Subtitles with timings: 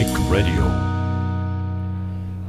[0.00, 0.64] Brick Radio.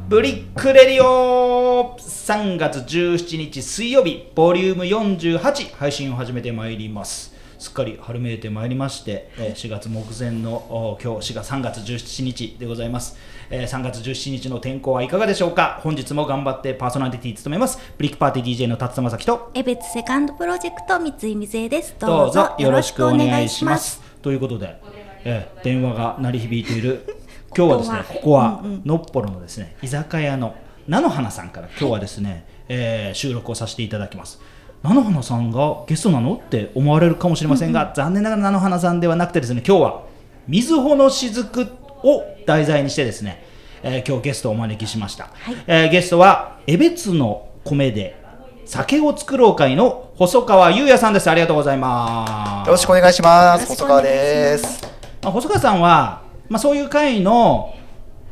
[0.08, 13.18] ブリックレディオ3月17日水曜日ボリューム48配信を始めてまいりますすっかり春めいてまいりまして、えー4月目前のお今日4月3月17日でございます、
[13.50, 15.82] えー3月17日の天候はいかがでしょうか？
[15.84, 21.96] 本日も頑張ってパーソナリティ務めますブリックパーティー DJ の辰田正樹とエベツセカンドプロジェクト三井水江です。
[22.00, 24.02] どうぞよろしくお願いします。
[24.22, 24.78] ということで、
[25.26, 27.18] えー電話が鳴り響いている
[27.56, 28.64] 今日はですねここは。
[28.86, 30.56] のっぽろのですね居酒屋の
[30.88, 34.40] 菜の花さんから今日はですね、えー収録をさせていただきます。
[34.84, 40.02] 菜の花さんがゲストなのって思われるかもしれませんが、残念ながら菜の花さんではなくてですね今日は
[40.48, 41.68] 水穂の雫
[42.04, 43.46] を題材にしてですね、
[43.84, 45.56] えー今日ゲストをお招きしました、はい。
[45.68, 48.20] えーゲストは江別の米で
[48.66, 51.30] 酒を作ろう会の細川優也さんです。
[51.30, 52.68] ありがとうございます。
[52.68, 53.68] よろしくお願いします。
[53.68, 54.82] 細川です。
[55.22, 57.74] まあ、細川さんは、まあ、そういう会の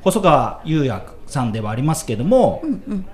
[0.02, 2.62] 細川優也さんではありますけども、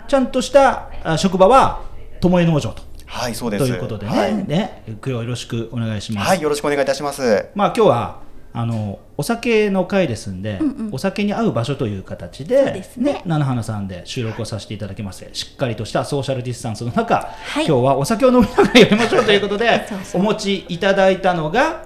[0.07, 1.83] ちゃんとしたあ職場は
[2.21, 2.81] 友江農場と。
[3.05, 3.67] はい、そうです。
[3.67, 6.27] ということでね,、はい、ね今日はよろしくお願いします。
[6.29, 7.49] はいよろしくお願いいたします。
[7.53, 10.59] まあ、今日はあのお酒の会ですんで、
[10.91, 13.21] お酒に合う場所という形でそうですね。
[13.25, 17.65] 菜の花さんで収録をさせていただきましてしっかりとしたソーシャルディスタンスの中、はい。
[17.65, 20.21] 今日はお酒を飲みながらやりましょうということで そうそう。
[20.21, 21.84] お持ちいただいたのが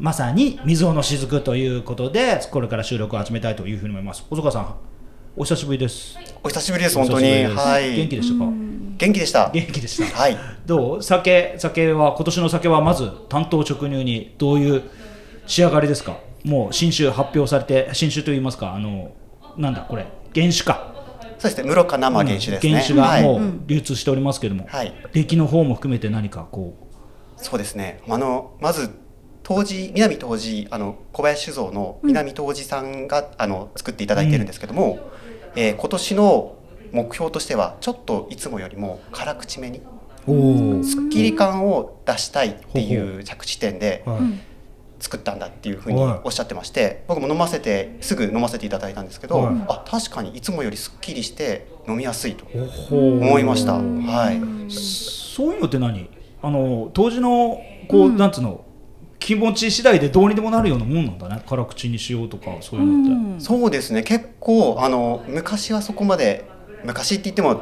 [0.00, 4.74] まさに水尾の雫ということでこれから収録を始めたいというふうに思います細川さん
[5.36, 7.44] お久しぶりですお久しぶりです、本当に。
[7.44, 7.96] はい。
[7.96, 8.50] 元気でしたか？
[8.50, 9.50] 元気でした。
[9.52, 10.36] 元気でしたはい。
[10.64, 11.02] どう？
[11.02, 14.82] 酒酒は今年の酒はまず担当直入にどういう
[15.46, 16.16] 仕上がりですか？
[16.44, 19.12] もう新酒発表されて新酒といいますかあの
[19.58, 20.94] なんだこれ原酒か
[21.38, 22.70] そうですね、室賀生原酒ですね。
[22.72, 23.44] 原酒がもはい。
[23.44, 26.74] う流通しておりますけども、はい出来の方も含めて何かこ
[27.36, 28.00] そうですね。
[28.08, 28.90] あの、まず。
[29.42, 35.10] 当時南当時あの小林酒造の南当時さんが、あの作っていただいてるんですけども、
[35.56, 36.56] えー今年の
[36.92, 39.80] 目標としてはちょっといつもよりも辛口めに
[40.26, 44.20] うおお、すっきり感を出したいっていほう着地点ではい。
[45.02, 46.20] 作ったんだっていうふうにはい。
[46.24, 49.54] おっしゃってまして僕も飲ませてすぐ飲ませていただいたんですけど、はい。
[49.66, 52.44] あ確かにいつもよりすっきりして飲みやすいと
[52.90, 53.76] 思いました。
[53.76, 56.10] はい、そういうのって何？
[56.42, 58.62] あの当時のこう、なんつうの？
[59.30, 61.40] 気持ち次第でどうにでもなるようなもんなんだね。
[61.46, 64.02] 辛口にしようとかそういうのって、そうですね。
[64.02, 66.46] 結構あの昔はそこまで
[66.84, 67.60] 昔って言っても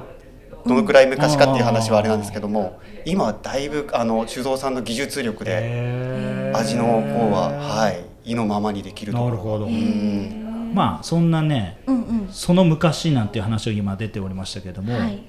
[0.67, 9.23] どのくらい昔かっていう話はあれなんですけども、今はだいぶあの酒造さんの技術力で味の方ははい意のままにできると。
[9.23, 9.67] なるほど。
[9.67, 10.73] うん。
[10.75, 12.29] まあそんなねうんうん。
[12.31, 15.23] その昔なんていう話を今出ておりましたけども、はい。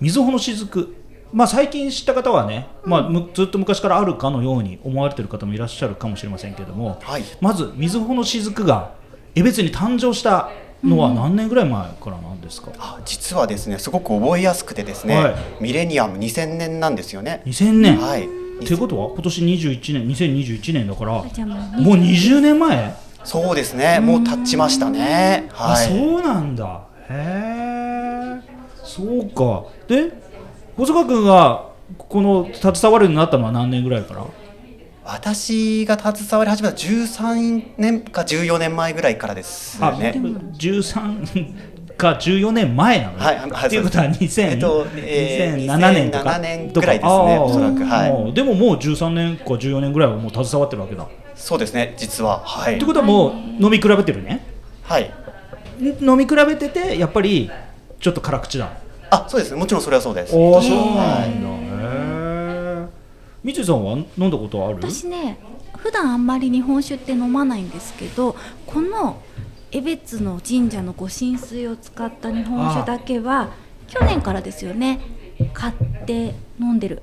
[0.00, 0.94] 水穂の雫
[1.32, 7.24] まあ最近知った方はね、まあ、むずっと昔からあるかのように思われてる方もいらっしゃるかもしれませんけども、はい。
[7.40, 8.92] まず水穂の雫が
[9.34, 10.50] 江別に誕生した
[10.82, 15.34] のは何年ぐらい前からなんですか、あ実はですねすごく覚えやすくてですね、はい。
[15.60, 17.42] ミレニアム2000年なんですよね。
[17.46, 18.26] 2000年、はい。
[18.26, 25.48] ってことは今年21年2021年だからもうもう20年前、そうですねもう経ちましたね。
[25.54, 25.86] あはい。
[25.86, 26.82] そうなんだ。
[27.10, 28.40] へえ
[28.84, 29.64] そうか。
[29.86, 30.27] で
[30.78, 34.24] 細川君がこの携わるようになったのは何年ぐらいから？
[35.04, 40.12] 私が携わり始めた13年か14年前ぐらいからですあ、ね。
[40.58, 46.30] 13 か14年前なの、はいはいっていうことは2000、えっとえー2007年とか。
[46.30, 47.38] 2007年ぐらいですね。
[47.38, 51.94] おそらくはいでももう13年か14年ぐらいはもう携わってるわけだ、そうですね。
[51.96, 52.76] 実ははい。
[52.76, 53.32] ってことはもう
[53.64, 54.44] 飲み比べてるね。
[54.84, 55.10] はい。
[56.00, 57.50] 飲み比べててやっぱり
[57.98, 58.68] ちょっと辛口だ
[59.10, 60.34] あそうですねもちろんそれはそうです。
[60.36, 61.30] おーそうはない
[63.44, 64.76] みちさんは飲んだことある？
[64.76, 65.38] 私ね、
[65.76, 68.36] 普段あんまり日本酒って飲まないんですけど、
[68.66, 69.22] この
[69.70, 73.50] 江別の神社の御神水を使った日本酒だけは
[73.86, 75.00] 去年からですよね。
[75.54, 75.74] 買っ
[76.04, 77.02] て飲んでる。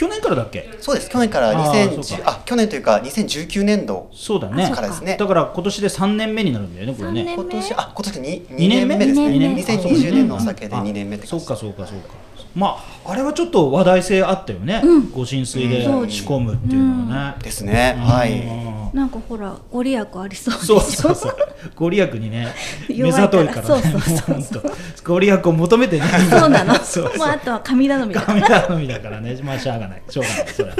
[0.00, 0.66] 去年からだっけ？
[0.80, 1.10] そうです。
[1.10, 2.30] 去年からあーそう2010か。
[2.30, 4.08] あ去年というか2019年度。
[4.14, 4.64] そうだね。
[4.64, 4.80] あか。
[4.80, 5.18] らですね。
[5.20, 7.34] だから今年で3年目になるんだよねこれね。
[7.34, 9.28] 今年あ今年に二2年目ですね。
[9.28, 12.14] 二年目？2020年のお酒で2年目ってそうかそうかそうか
[12.54, 15.10] まああれはちょっと話題性あったよね、うん。
[15.10, 16.10] ご神水でうん。
[16.10, 17.96] 仕込むっていうのはね、ですね。
[17.98, 18.40] はい。
[18.40, 20.80] うんなんかほらご利益ありそうでしそうょ。
[20.80, 21.36] そうそう。
[21.76, 22.48] ご利益にね
[22.88, 23.24] 目 弱いから。
[23.24, 23.66] ざといからね。
[23.66, 24.72] そうそうそう
[25.04, 26.74] ご利益を求めてねそうなの。
[26.82, 27.18] そうそう。
[27.18, 28.42] もうあとは神頼みだから。
[28.42, 29.38] 神頼みだからね。
[29.42, 30.02] まあしゃあがない。
[30.08, 30.46] しょうがない。
[30.48, 30.74] それは。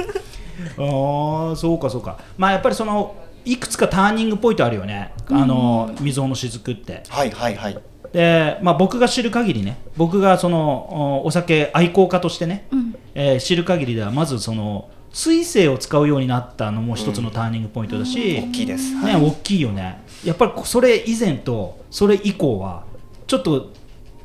[1.49, 2.17] ああそうかそうか。
[2.37, 3.15] まあやっぱりその
[3.45, 7.03] いくつかターニングポイントあるよね、あの水尾の雫って。
[7.07, 7.77] はいはいはい。
[8.13, 12.95] で、まあ、僕が知る限りね僕がそのおお酒愛好家としてね、うん。
[13.13, 18.95] えー知る限りではまずその水性を使うようになったのも一つのターニングポイントだし、大きいです。
[19.03, 20.01] ね、大きいよね。
[20.23, 22.85] やっぱりそれ以前とそれ以降は
[23.27, 23.71] ちょっと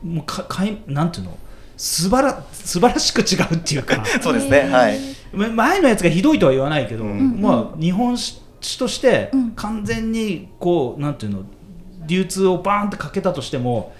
[0.02, 1.36] もうかかいなんていうの
[1.76, 4.04] 素晴ら素晴らしく違うっていうか。
[4.22, 4.60] そうですね。
[4.70, 4.98] はい。
[5.32, 7.40] ま前のやつがひどいとは言わないけど、うん。
[7.40, 8.40] まあ日本酒
[8.78, 9.50] としてうん。
[9.52, 11.42] 完全にこうなんていうの
[12.06, 13.94] 流通をバーンってかけたとしても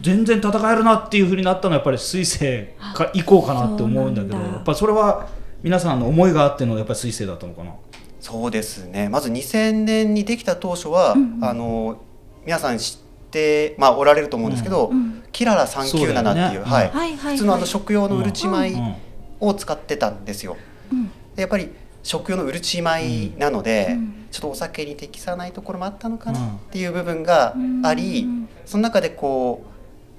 [0.00, 5.28] 全然戦えるなっていうふうになったのはやっぱり水星か以降かなって思うんだけどやっぱそれは
[5.62, 7.72] 皆さんの思いがあってのやっぱり水星だったのかな？
[8.20, 9.08] そうですね。
[9.08, 12.00] まず2000年にできた当初は、うんうんあの
[12.44, 16.88] 皆さん知ってまあおられると思うんですけど、うんキララ397っていうねはい。
[16.88, 20.56] はいはいはい普通のあの食用のうるち米うんを使ってたんですよ。
[20.92, 21.06] うん
[21.36, 21.70] でやっぱり
[22.02, 24.14] 食用のうるち米なので、うん。
[24.30, 26.46] ちょっとお酒に適さないところもあったのかなうん。
[26.56, 27.54] っていう部分が
[27.84, 29.72] あり、うんその中でこう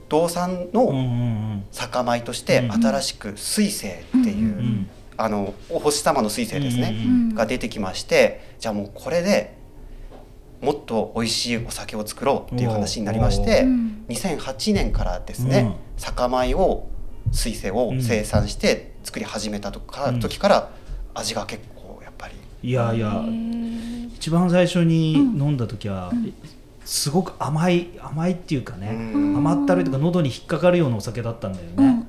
[0.09, 6.95] 道産のん酒米としてうん新しく水星っていう、うんうんあのお星様の水星ですね、
[7.35, 9.55] が出てきましてじゃあもうこれで
[10.59, 14.05] もっと美味しいお酒を作ろうっていう話になりましてうん。
[14.09, 15.73] 2008年からですね、うん。
[15.97, 16.87] 酒米を
[17.31, 20.19] 水星を生産して作り始めたとか、うん。
[20.19, 20.69] 時から
[21.13, 21.72] 味が結構
[22.63, 23.23] いやいや
[24.15, 25.41] 一番最初にうん。
[25.41, 26.33] 飲んだ時は、うん。
[26.85, 29.37] すごく甘い甘いっていうかね、うん。
[29.37, 32.05] 甘ったるいとか喉に引っかかるようなお酒だったんだよね、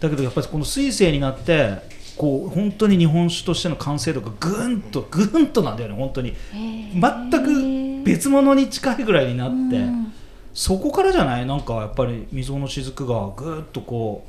[0.00, 1.78] だけどやっぱりこの水星になって
[2.16, 6.34] こう本当に日本酒としての完成度がぐんとぐんとなんだよね本当に。
[6.52, 10.12] 全く別物に近いぐらいになって、うん。
[10.54, 11.46] そこからじゃない？
[11.46, 14.26] なんかやっぱり溝の雫がぐーっとこ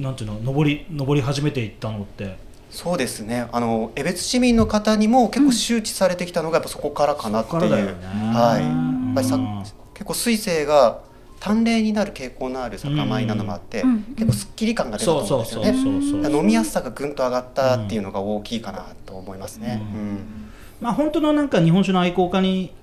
[0.00, 2.36] うなんていうの上り上り始めていったのって
[2.74, 3.46] そうですね。
[3.52, 7.94] あの江別市民の方にも結構周知されてきたのがやっぱそこからかなっていう、ね。
[8.34, 9.38] はい、うんやっぱりさ
[9.94, 11.00] 結構水星が
[11.38, 14.02] 淡麗になる傾向のある酒米なのもあって、うん。
[14.16, 16.30] 結構すっきり感が出たと思うんですよね。
[16.36, 19.80] 飲みやすさがぐんと上がったっていうのが大きいかなと思いますね。
[19.94, 20.18] ううん。
[20.80, 22.74] まあ本当のなんか日本酒の愛好家に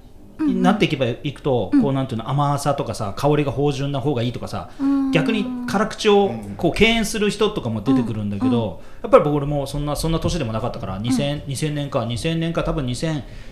[0.41, 1.81] うんなっていけばいくと、うん。
[1.81, 5.11] こうなんていうの甘さとかさ香りが芳醇な方がいいとかさ、うん。
[5.11, 12.85] 逆に辛口をこう敬遠する人とかも出てくるんだけど、やっぱり僕もそんなそんな年でもなかったから 2000, 2000年か2000年か多分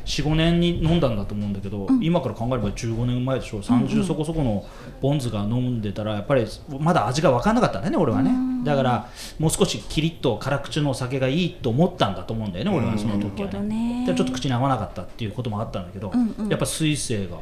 [0.10, 2.04] 2004,5年に飲んだんだと思うんだけど、うん。
[2.04, 4.66] 今から考えれば15年前でしょ30そこそこの
[5.02, 6.46] ボンズが飲んでたらやっぱり
[6.80, 8.64] まだ味が分かんなかったんだよね俺はね、うん。
[8.64, 14.06] だからもう少しキリッと辛口のお酒がいいと思ったんだと思うんだよね俺はその時はね。
[14.08, 16.50] でちょっと口に合わなかったっていうこともあったんだけど、うんうん。
[16.50, 17.38] やっぱ水星が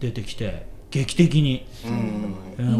[0.00, 1.92] 出てきて劇的に、うん。
[1.94, 1.98] う
[2.28, 2.32] ん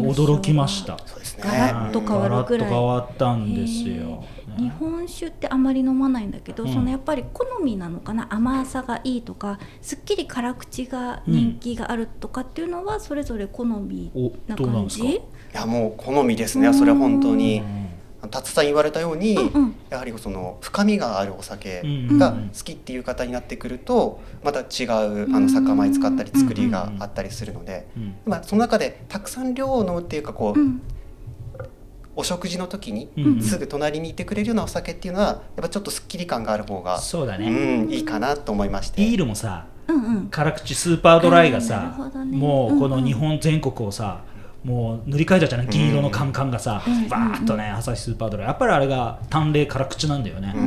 [0.03, 0.97] 驚きました。
[1.39, 1.91] ガラねッ。
[1.91, 2.69] と変わるくらい。
[2.69, 4.23] 変わったんですよ。
[4.57, 6.73] 日本酒ってあまり飲まないんだけど、うん。
[6.73, 8.27] そのやっぱり好みなのかな？
[8.29, 15.03] 甘さがいいとかすっきり辛口が人気があるとかっていうのはそれぞれ好みおなどうなんですか？
[15.03, 15.21] 感じい
[15.53, 16.71] やもう好みですね。
[16.71, 17.59] それは本当に。
[17.59, 17.92] うん
[18.29, 19.75] 達さん言われたように、うんうん。
[19.89, 30.81] やはりその深みがあるお酒うんが好きっていう方になってくると、また違うあの酒米使ったり作りがあったりするので、うんまあその中でたくさん量を飲むっていうかこう、うん。
[32.15, 39.01] お食事の時にうんすぐ隣にいてくれるようなお酒っていうのはやっぱちょっとすっきり感がある方が、そうだね、うん、いいかなと思いまして。
[39.01, 40.27] ビールもさうんうん。
[40.27, 42.37] 辛口スーパードライがさね。
[42.37, 43.05] もうこのうんうん。
[43.05, 44.21] 日本全国をさ
[44.63, 45.67] もう塗り替えたじゃない？
[45.67, 47.09] 銀色のカンカンがさ、うん。
[47.09, 50.61] バーッとね朝日スーパードライやっぱりあれが淡麗辛口なんだよね、うん。
[50.61, 50.65] う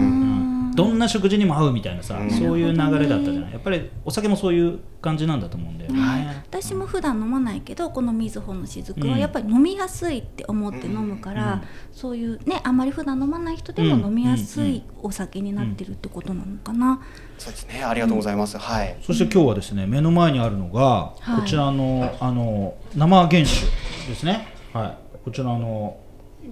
[0.73, 0.73] ん。
[0.77, 2.31] どんな食事にも合うみたいなさ、うん。
[2.31, 3.53] そういう流れだったじゃない？
[3.53, 9.11] やっぱりお酒もそういう感じなんだと思うんだよね、私も普段飲まないけどこのみずほのしずくうん。
[9.13, 11.63] はやっぱり飲みやすいって思って飲むから、うん。
[11.93, 17.01] そういうねあんまり普段飲まない人でも飲みやすいお酒になってるってことなのかな、
[17.39, 17.85] そうですね。
[17.85, 18.59] ありがとうございます。
[18.59, 18.97] はい。
[19.01, 21.41] そして今日はですね目の前にあるのが、はい。
[21.41, 23.67] こちらのあの生原酒
[24.07, 24.49] ですね。
[24.73, 25.19] はい。
[25.25, 25.99] こちらの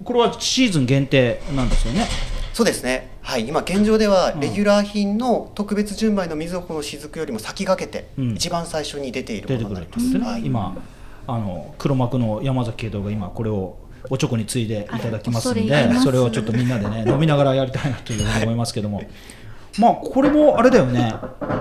[0.03, 2.05] これはシーズン限定なんですよね。
[2.53, 3.11] そうですね。
[3.21, 3.47] はい。
[3.47, 4.39] 今現状ではうん。
[4.39, 8.35] レギュラー品の特別純米の水穂の雫よりも先駆けて、うん。
[8.35, 10.05] 一番最初に出ている出てくものになります。
[10.05, 10.45] るってことね、はい。
[10.45, 10.77] 今
[11.27, 13.77] あの黒幕の山崎慶太が今これを
[14.09, 19.01] おちょこについでいただきますんでそれをちょっとみんなでね飲みながらやりたいなというふうに思いますけども、
[19.79, 21.13] まあこれもあれだよね。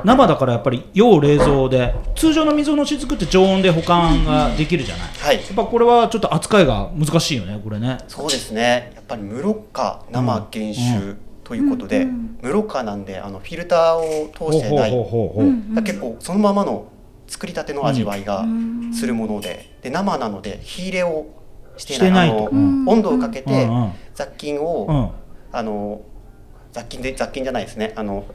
[0.04, 5.36] 生だからやっぱり要冷蔵で通常の水の雫って常温で保管ができるじゃない、はい。
[5.36, 7.98] やっぱこれはちょっと扱いが難しいよねこれね。
[8.08, 8.92] そうですね。
[8.94, 14.90] やっぱり無ろ過生原酒ということで、うんうん無ろ過なんであのフィルターを通してない。
[14.90, 15.44] ほうほうほうほう。
[15.44, 16.88] うんだから結構そのままの
[17.26, 18.92] 作りたての味わいがうん。
[18.92, 21.26] するもので、で生なので火入れを
[21.78, 22.50] していしてないと。
[22.52, 22.84] うん。
[22.86, 23.92] 温度をかけてうんうん。
[24.14, 25.10] 雑菌を、うん。
[25.56, 26.02] あの
[26.74, 27.92] 雑菌で雑菌じゃないですね。
[27.94, 28.26] あの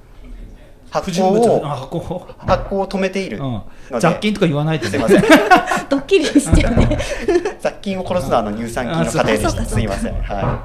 [0.89, 3.61] 発不酵を発酵発酵を止めているうん。
[3.99, 5.21] 雑菌とか言わないですいません。
[5.89, 6.97] ドッキリしてるね。
[7.59, 9.65] 雑菌を殺すのはあの乳酸菌の過程であそうかそうか。
[9.65, 10.13] すすいません。
[10.13, 10.63] は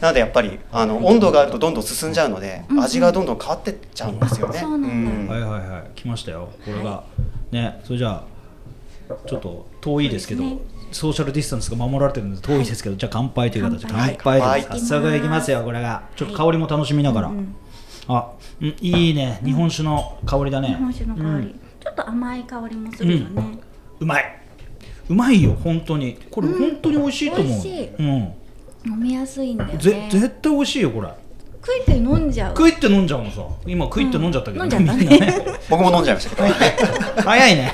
[0.00, 4.58] なのでやっぱりあの温度があるとどんどん進んじゃうので、味がどんどん変わってっちゃうんですよね。
[4.58, 5.34] そうなんだ。
[5.34, 5.82] はいはいはい。
[5.94, 6.48] 来ましたよ。
[6.64, 7.02] これが。
[7.52, 8.22] ねそれじゃあ
[9.26, 10.44] ちょっと遠いですけど
[10.92, 13.88] ソーシャルディスタンスが守られてるんで遠いですけど、じゃあ乾杯という形で。
[13.90, 16.02] 乾乾杯で杯はい早速いきますよこれが。
[16.16, 17.56] ちょっと香りも楽しみながら、うんうん
[18.08, 19.40] あ、うん、いいね。
[19.44, 21.60] 日本酒の香りだね、日本酒の香り、うん。
[21.78, 23.58] ちょっと甘い香りもするよね、
[24.00, 24.42] うまい。
[25.08, 26.18] うまいよ本当に。
[26.30, 26.58] これうん。
[26.58, 27.88] 本当に美味しいと思う、美味しい。
[27.88, 28.34] うん、飲
[28.98, 29.78] みやすいんだよね。
[29.78, 31.08] ぜ絶対美味しいよこれ
[31.70, 32.56] 食いって飲んじゃう。
[32.56, 33.42] 食いって飲んじゃうのさ。
[33.66, 34.72] 今食いって飲んじゃったけど、うん。
[34.72, 35.44] 飲んじゃったね。
[35.70, 36.48] 僕も飲んじゃいましたけど。
[37.22, 37.72] 早いね。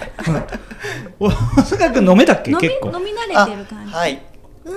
[1.19, 2.53] お坂君飲めたっけ？
[2.55, 2.89] 結構。
[2.89, 4.21] 飲み慣れあてる感じ、はい。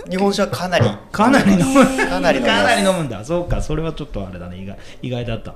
[0.09, 0.89] 日本酒はかなり。
[1.11, 1.85] かなり飲む。
[2.07, 3.23] かなり飲みますかなり飲むんだ。
[3.25, 4.57] そうかそれはちょっとあれだね。
[4.57, 5.53] 意外意外だった。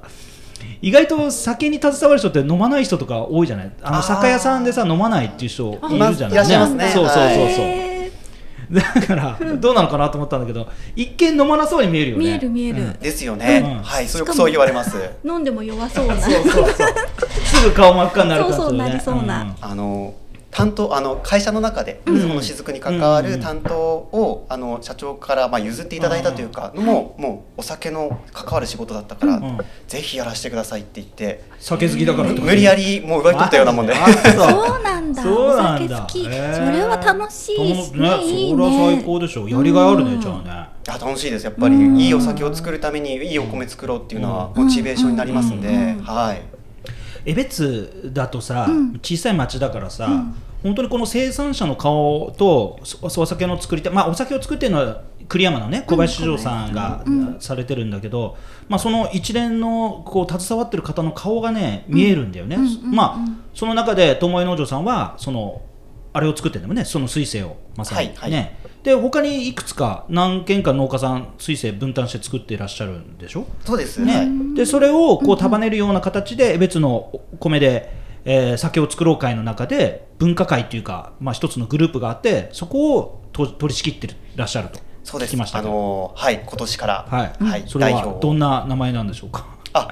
[0.81, 3.71] 意外と酒に携わる人って飲まない人とか多いじゃない？
[3.83, 6.31] あの酒屋さんでさ飲まないっていう人いるじゃない？
[6.33, 6.89] いらっしゃいますね。
[6.93, 7.92] そうそうそうそう、へ
[8.71, 12.25] だからどうなのかなと思ったんだけど一見飲まなそうに見えるよね。
[12.25, 12.81] 見える見える。
[12.81, 12.93] うん。
[12.93, 13.61] ですよね。
[13.63, 13.83] うん。
[13.83, 14.97] はい、それそう言われます。
[14.97, 16.19] ー飲んでも弱そうな。
[16.19, 16.65] そうそうそう。
[17.43, 19.43] すぐ顔真っ赤になるからそうそうなりそうな。
[19.43, 19.55] ん。
[19.61, 20.13] あの
[20.51, 22.21] 担当あの会社の中でうん。
[22.21, 24.07] その雫に関わる担当を
[24.49, 29.57] あの社長からまあ譲っていただいたというかのももうお酒の関わる仕事だったからうん。
[29.87, 33.93] ぜひやらせてくださいって言って酒好きだから無理やりもう奪い取ったようなもんで。
[33.93, 35.23] あそうそうなんだ。
[35.23, 35.95] そうなんだ。
[35.95, 38.09] お酒好き、へーそれは楽しいですね。
[38.09, 39.03] 楽いいそれは最ね。
[39.05, 39.47] 高でしょ。
[39.49, 40.21] やりがいあるねうん。
[40.21, 40.49] じゃあね。
[40.87, 41.45] あ楽しいです。
[41.45, 41.97] やっぱりうん。
[41.97, 44.63] いいお酒を作るためにいいお米作ろうっていうのはうん。
[44.65, 46.03] モチベーションになりますんで、うん。
[46.03, 46.41] はい。
[47.25, 48.91] 江別だとさ、うん。
[49.01, 58.37] 小さい町だからさ、うん本当にこの生産者の顔とそお酒の作り手まあお酒を作ってるのは栗山のね小林酒造さんが、うんされてるんだけど、
[58.69, 62.91] まあ、その一連のこう携わってる方の顔がね見えるんだよね、うんうんうんうん。
[62.95, 63.17] まあ
[63.53, 65.61] その中で友江農場さんはその
[66.13, 66.85] あれを作ってるんだもんね。
[66.85, 68.31] その水性をまさに、はいはい。
[68.31, 68.59] ね。
[68.83, 73.47] で他にいくつか何軒か農家さん水性分担して作っていらっしゃるんでしょ？
[73.65, 73.99] そうです。
[73.99, 74.15] ね。
[74.15, 84.79] はいでそれをこう束ねるような形で別の米で、えー酒を作ろう会の中で文化会っていうか、まあ、一つのグループがあってそこをと取り仕切ってらっしゃると。
[85.03, 85.31] そうです。
[85.31, 85.71] あ聞きましたけど。
[85.71, 87.07] のはい今年から。
[87.09, 87.43] はい。
[87.43, 88.19] はいそれは代表を。
[88.21, 89.47] どんな名前なんでしょうか？
[89.73, 89.89] あ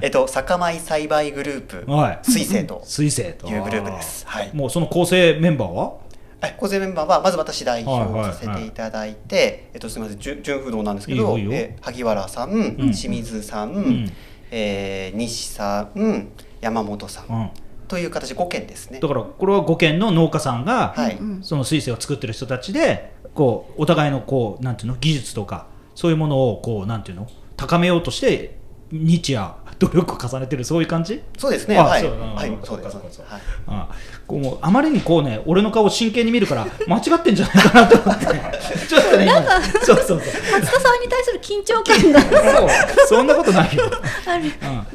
[0.00, 1.90] えっと酒米栽培グループ。
[1.90, 2.18] はい。
[2.22, 2.82] 水星と。
[2.84, 3.46] 水星と。
[3.48, 4.26] いうグループです。
[4.26, 4.50] はい。
[4.54, 5.94] もうその構成メンバーは？
[6.40, 12.76] はい構成メンバーはまず私代はいはい表させていただいて、えっとすみません純純不動なんですけどいえー萩原さん、ん。
[12.92, 14.12] 清水さん、ん。
[14.50, 16.28] えー西さん
[16.62, 17.50] 山本さん、うん。
[17.88, 19.00] という形5件ですね。
[19.00, 21.42] だからこれは5軒の農家さんが、はい、うん。
[21.42, 28.56] その水星を作ってる人たちでこうお互いのこうなんていうの技術とかそういうものをこうなんていうの高めようとして
[28.90, 29.54] 日夜
[29.86, 31.22] 努力を重ねてるそういう感じ？
[31.36, 31.78] そうですね。
[31.78, 32.02] あはい。
[32.02, 32.12] そう。
[32.12, 32.48] うんはい。
[32.48, 32.92] うんそうです。
[32.92, 33.42] そうかそうかはい。
[33.68, 33.88] あ
[34.26, 38.26] こうあまりにこうね俺の顔を真剣に見るから 間違ってんじゃないかなと思って。
[38.88, 39.42] ちょっとね今
[39.84, 40.18] そうそうそう。
[40.18, 42.20] 松田さんに対する緊張感が。
[42.58, 42.68] そう。
[43.08, 43.84] そんなことないよ、
[44.26, 44.44] ある。
[44.44, 44.50] うん、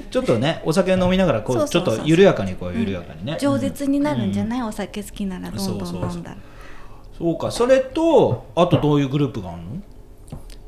[0.10, 6.38] ちょっとねお酒飲みながらこうちょっと緩やかにこう緩やかにね、饒舌になるんじゃない、お酒好きならどんどん飲んだら。
[7.18, 7.52] そうか。
[7.52, 9.68] それとあとどういうグループがあるの？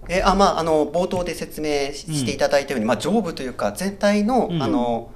[0.10, 4.62] えあまああの冒頭で説明ししていただいたように、まあ上部というか全体の、うん。
[4.62, 5.12] あの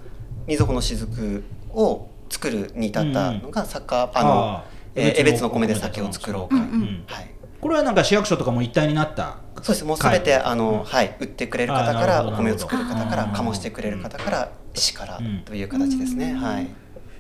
[0.46, 7.30] 水穂の雫を作るに至ったのが酒、ああのあえー江別の米で酒を作ろうか、うんうんはい
[7.62, 9.86] これはなんか市役所とかも一体になったそうです。
[9.86, 10.84] もうすべてあの、うん。
[10.84, 16.40] はい売ってくれる方からお米を作る方から醸してくれる方から市からうんという形ですね、うん。
[16.42, 16.68] はい。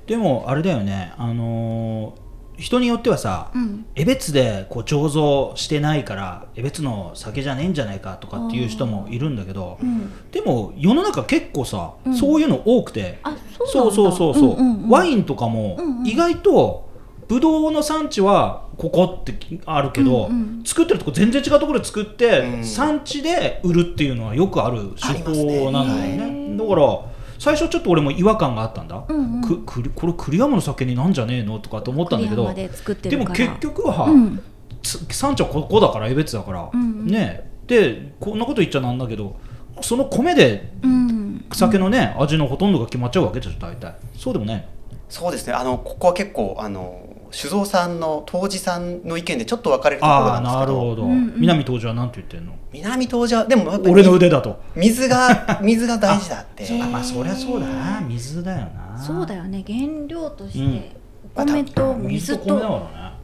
[0.05, 1.13] でもあれだよね。
[1.17, 2.22] あのー
[2.57, 3.85] 人によってはさ、うん。
[3.95, 10.11] 江別でこう醸造してないから江別の酒じゃねえんじゃないかとかっていう人もいるんだけど、うん。
[10.31, 12.15] でも世の中結構さ、うん。
[12.15, 13.19] そういうの多くて。
[13.23, 14.89] あそうそうそうそうそう,、んんん。
[14.89, 16.89] ワインとかも意外と
[17.27, 19.33] ブドウの産地はここって
[19.65, 20.63] あるけど、うんうん。
[20.65, 22.63] 作ってるとこ全然違うところで作って、うん。
[22.63, 26.21] 産地で売るっていうのはよくある手法なんだよね。
[26.21, 27.12] はいだから
[27.43, 29.41] 最初ちょっと俺も違和感があったんだ、うんうん。
[29.41, 32.53] くこれ栗山の酒になんじゃねえのとかと思ったんだけど。
[32.53, 33.47] で作ってでもるから。
[33.49, 34.41] 結局は、うん。
[34.81, 37.07] つ産地はここだから江別だから、うんうん。
[37.07, 37.51] ね。
[37.67, 39.35] でこんなこと言っちゃなんだけど
[39.81, 41.43] その米でうん。
[41.51, 43.93] 酒のね、味のほとんどが決まっちゃうわけでしょ大体。
[44.15, 44.63] そうでもないの
[45.09, 45.51] そうですね。
[45.51, 50.77] あのここは結構あの酒造さんの杜氏さんの意見でちょっと分かれるところああなんですけど。
[50.77, 51.33] なるほど、うんうん。
[51.41, 52.53] 南東はなんて言ってんの？
[52.73, 54.59] 南東じゃでも俺の腕だと。
[54.75, 56.67] 水が水が大事だって。
[56.81, 58.01] ああまあそりゃそうだな。
[58.01, 58.97] 水だよな。
[58.97, 59.63] そうだよね。
[59.65, 60.79] 原料としうん。
[60.79, 60.95] て
[61.35, 62.43] お米と水と。
[62.45, 63.15] 米だと、からね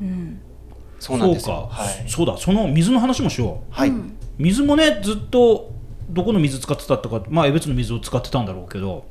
[0.00, 0.40] うん。
[0.98, 1.68] そうなんですよ。
[1.70, 2.36] か、はい、そうだ。
[2.38, 3.74] その水の話もしよう。
[3.74, 3.90] はい。
[3.90, 4.16] うん。
[4.38, 5.72] 水もねずっと
[6.08, 9.04] どこの水使ってたとかまあ江別の水を使ってたんだろうけど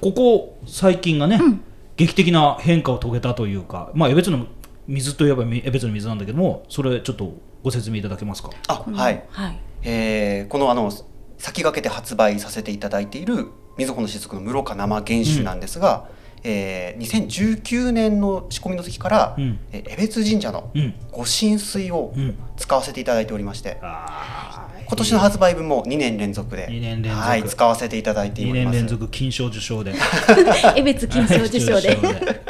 [0.00, 1.60] ここ最近がね、うん。
[1.96, 4.46] 劇的な変化を遂げたというかまあ江別の
[4.86, 8.50] 水といえば江別の水なんだけどもそれちょっとご説明いただけますか？
[8.68, 9.60] このあはい、はい。
[9.82, 10.92] えーこのあの
[11.38, 16.08] 先駆けて発売させていただいている水穂の雫の室岡生原酒なんですが、
[16.42, 19.58] えー2019年の仕込みの時から、うん。
[19.72, 20.94] えー江別神社のうん。
[21.12, 22.38] 御神水をうん。
[22.56, 24.53] 使わせていただいておりまして、あ
[24.94, 27.26] 今年の発売分も2年連続で二年連続。
[27.26, 28.74] はい、使わせていただいてお2ります。
[28.74, 29.92] 年連続金賞受賞で。
[30.76, 31.96] 江別金賞受賞で。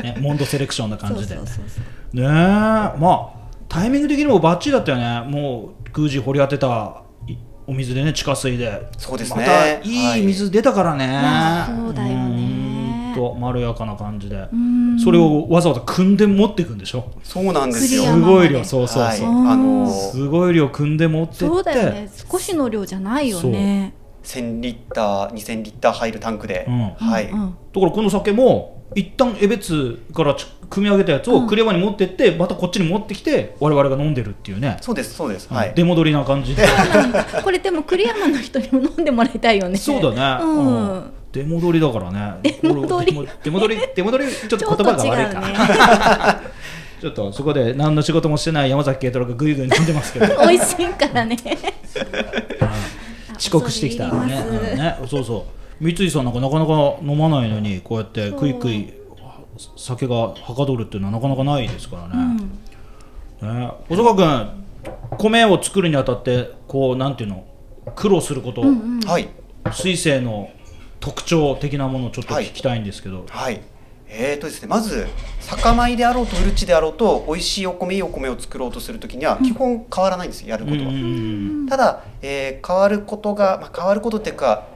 [0.03, 1.37] ね、モンドセレクションな感じで。
[1.37, 1.81] そうそうそうそ
[2.13, 2.21] う。
[2.21, 3.29] ねえまあ
[3.67, 5.23] タイミング的にもバッチリだったよね。
[5.27, 7.37] もう宮司掘り当てたい
[7.67, 8.89] お水でね地下水で。
[8.99, 9.41] そうですね。
[9.41, 12.34] またいい水出たからね、やそうだよね
[13.14, 14.49] とまろやかな感じで。
[14.52, 14.99] うん。
[14.99, 17.11] それをわざわざ組んで持っていくんでしょ？
[17.23, 18.04] そうなんですよ。
[18.04, 21.47] すごい量そうそうはい、そう、あのすごい量組んで持ってって。
[21.47, 22.11] そうだよね。
[22.30, 23.94] 少しの量じゃないよね。
[24.23, 26.90] 1000リッター2000リッター入るタンクで、うん。
[26.94, 27.56] はい、うんうん。
[27.73, 35.73] だからこの酒も一旦江別からち組み上げたやつを栗山に持ってって、またこっちに持ってきて我々が飲んでるっていうね、そうですそうです、はい。
[35.75, 36.64] 出戻りな感じで。
[37.44, 39.76] これでも栗山の人にも飲んでもらいたいよね。
[39.76, 42.35] そうだね、うん出戻りだからね。
[42.62, 43.29] 出戻り。
[43.43, 46.41] 出戻り出戻りちょっとちょっと言葉が悪いか、
[47.03, 50.26] ちょっとそこで何の仕事もしてない山崎慶太郎がぐいぐい飲んでますけど。
[50.47, 51.37] 美味しいからね。
[53.37, 54.73] 遅刻してきたらね,、恐れ入ります。
[54.73, 54.97] うんね。
[55.09, 55.47] そうそ
[55.81, 55.85] う。
[55.85, 56.73] 三井さんなんかなかなか
[57.03, 58.95] 飲まないのにこうやってクイクイ
[59.76, 63.71] 酒がはかどるっていうのはなかなかないですからね,、ね。
[63.88, 64.64] 小坂君
[65.19, 67.45] 米を作るにあたってこうなんていうの
[67.97, 69.29] 苦労すること、はい。
[69.73, 70.50] 水性の
[71.04, 73.61] 特徴的なものをちょっと聞きたいんですけど、はい。
[74.08, 75.06] えーとですね、まず
[75.40, 80.94] 酒米であろうとうるちであろうと美味しいお米いいお米を作ろうとするときには基本変わらないんですやることは、うん。
[80.94, 80.99] う
[81.64, 84.66] んただ、えー変わることが、まあ、変わることっていうか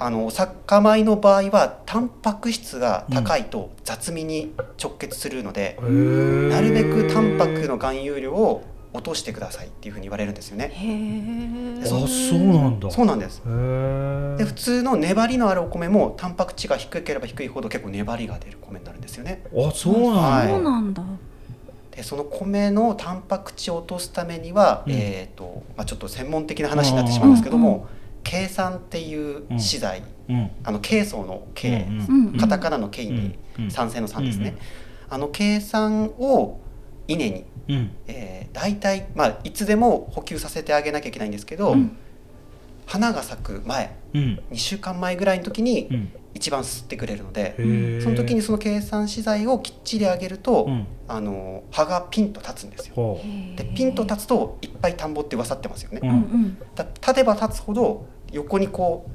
[0.00, 10.72] あの酒米の場合はタンパク質が高いと雑味に直結するので、うんなるべくタンパクの含有量を落としてくださいっていうふうに言われるんですよね。
[10.74, 12.90] へえあそうなんだ。
[12.90, 13.40] そうなんです。
[13.40, 19.44] で普通の粘りのあるお米もタンパク質が低ければ低いほど結構粘りが出る米になるんですよね。
[19.56, 20.48] あそうなんだ、はい。
[20.48, 21.02] そうなんだ。
[21.92, 24.92] でその米のタンパク質を落とすためには、うん。
[24.92, 27.86] えーとまあ、ちょっと専門的な話になってしまうんですけども
[28.24, 30.50] 計算っていう資材、うん。
[30.64, 32.38] あの計層の計、うんうん。
[32.38, 33.38] カタカナの計に
[33.68, 34.56] 酸性の酸ですね、
[35.08, 35.14] うん。
[35.14, 36.58] あの計算を
[37.10, 37.90] 稲に、うん。
[38.06, 41.96] えー、大体、まあ、いつでも補給させてあげなきゃいけないんですけど、うん。
[42.86, 44.42] 花が咲く前うん。
[44.50, 46.12] 2週間前ぐらいの時にうん。
[46.32, 47.56] 一番吸ってくれるので、
[48.02, 50.86] その時にその計算資材をきっちりあげると、うん。
[51.08, 52.94] あの葉がピンと立つんですよ。
[52.94, 53.20] ほ
[53.56, 56.00] でピンと立つといっぱい田んぼって噂ってますよね。
[56.74, 59.10] 立てば立つほど横にこう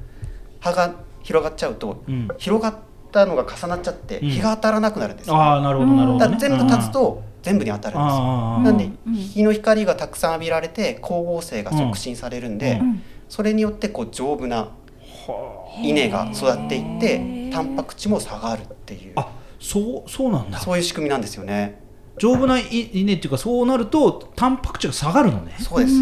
[0.60, 2.74] 葉が広がっちゃうと、う、うん、広がっ
[3.12, 4.28] たのが重なっちゃってうん。
[4.28, 5.36] 日が当たらなくなるんですよ。
[5.36, 8.58] ああなるほどなるほど、ね、ら全部立つと全部に当たるんですよ。
[8.58, 9.14] なんでうん。
[9.14, 12.88] 日の光がたくさん浴びられて光合成が促進されるんで、うん。
[12.88, 13.02] うん。
[13.28, 19.12] それによってこう丈夫なは稲が育っていってタンパク質も下がるっていう。
[19.14, 19.28] ああ
[19.60, 20.58] そうそうなんだ。
[20.58, 21.80] そういう仕組みなんですよね。
[22.18, 25.54] 丈夫な稲っていうかそうなるとタンパク質が下がるのね。
[25.60, 25.94] そうです。
[25.94, 25.96] う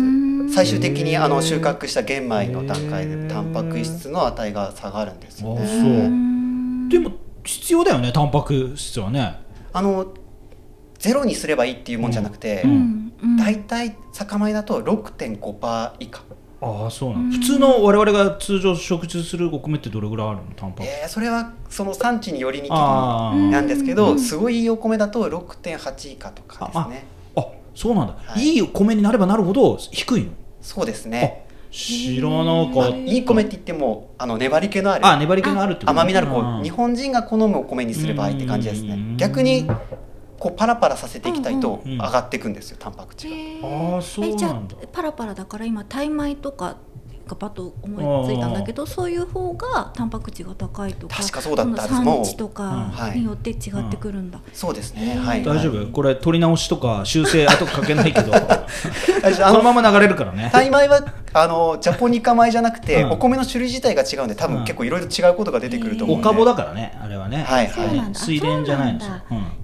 [0.45, 0.51] ん。
[0.51, 6.89] 最終的にあの収穫した玄米の段階でタンパク質の値が下がるんですよあね。
[6.89, 7.13] でも
[7.45, 9.41] 必要だよねタンパク質はね。
[9.75, 10.15] あの
[11.05, 12.75] ゼロにすればいいっていうもんじゃなくて、ううん。
[12.77, 13.37] んうん。
[13.37, 16.23] 大体酒米だと6.5%以下、
[16.63, 17.31] ああそうなん。
[17.31, 20.45] だ普通の我々が通常食事するお米ってどれぐらいあるの？
[20.57, 24.19] タンパク質えーそれはその産地によりにきなんですけど、うん。
[24.19, 27.05] すごいいいお米だと6.8以下とかですね。
[27.37, 28.43] あそうなんだ、はい。
[28.43, 30.31] い、い米になればなるほど低いの？
[30.63, 32.97] そうですあね知らなかあった。
[32.97, 38.95] いい米って言ってもあの粘り気のあるあ粘り気があるってこと甘みのあるこう日本人が好むお米にすればいいって感じですね。
[38.95, 39.17] うん。
[39.19, 39.69] 逆に
[40.45, 41.99] こうパラパラさせていきたいとうんうん。
[41.99, 43.35] 上がっていくんですよタンパク質が。
[43.35, 44.77] あーそうなんだ。
[44.77, 46.77] えじゃあパラパラだから今タイ米とか
[47.27, 52.89] がパッと思いついたんだけどそういう方がタンパク質が高いとか確かそうだった産地とかうん。
[52.91, 53.19] はい。
[53.19, 55.79] によって違ってくるんだ、そうですね、うんはい、大丈はい。
[55.85, 58.33] 夫これ取り直しとか修正後かけないけど。
[58.33, 58.39] こ
[59.23, 60.51] 大丈夫あののまま流れるからね。
[60.53, 61.01] タイ米は
[61.33, 63.11] あのジャポニカ米じゃなくて、うん。
[63.13, 64.65] お米の種類自体が違うんで多分うん。
[64.65, 67.43] 結構いろいろ違うことが出てくると思うんで、おかぼだからねあれはね。
[67.45, 68.19] はいそうなんだ。
[68.19, 69.15] 水田じゃないんですよ。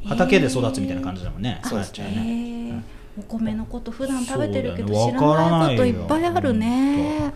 [0.07, 1.61] 畑で育つみたいな感じだもんね。
[1.65, 7.33] そうですねお米のこと普段食べてるけど知らないこといっぱいあるね。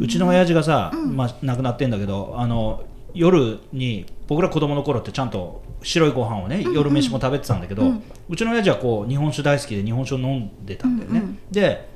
[0.00, 1.16] うちの親父がさ、うん。
[1.16, 2.82] まあ、亡くなってんだけどあの
[3.14, 7.88] 夜に僕ら子供の頃ってちゃんと白いご飯をね、夜飯も食べてたんだけど、うう
[8.32, 11.92] んちの親父はこう日本酒大好きで日本酒を飲んでたんだよね、うんうんで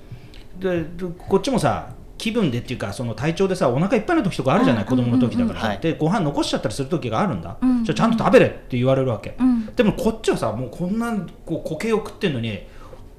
[1.28, 7.84] こっちもさ気分でっていうかその体調でさお腹いっぱいの時とかあるじゃない、うん子供の時だから、うんうんうんでご飯残しちゃったりする時があるんだ、うん。
[7.84, 9.66] じゃあちゃんと食べれって言われるわけ、うん。
[9.66, 12.66] でもこっちはさもうこんなこう固形を食ってんのに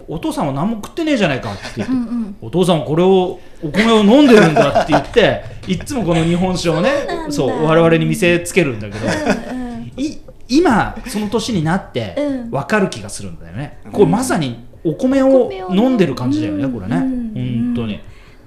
[0.07, 2.35] お父さんは何も食ってねえじゃないかって言って、うんうん。
[2.41, 6.89] お父さんはこれをお米を飲んでるんだって言って いっつもこの日本酒をね
[7.29, 10.17] そう我々に見せつけるんだけどうんい
[10.47, 12.51] 今その年になってうん。
[12.51, 17.99] 分かる気がするんだよね、これまさにお米を飲んでる感じだよね、うんこれね、うん本当に、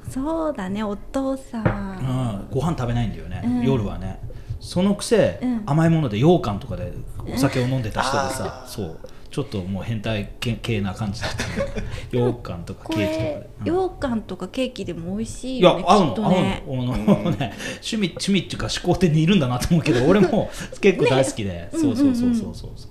[0.09, 2.49] そうだねお父さん。
[2.51, 3.63] うん、ご飯食べないんだよね、うん。
[3.63, 4.19] 夜はね。
[4.59, 5.63] そのくせ、うん。
[5.67, 6.93] 甘いもので羊羹とかで
[7.33, 8.99] お酒を飲んでた人でさそう
[9.31, 11.85] ちょっともう変態系系な感じだったね。
[12.11, 16.95] 羊羹とかこケーキとかれで、うん羊羹とかケーキでも美味しいいやよね合うの合うの。
[16.95, 22.71] あの、ね趣味趣味っていうか思考店にいるんだなと思うけど俺も結構大好きで、そうそうそうそうそう。
[22.77, 22.91] そう、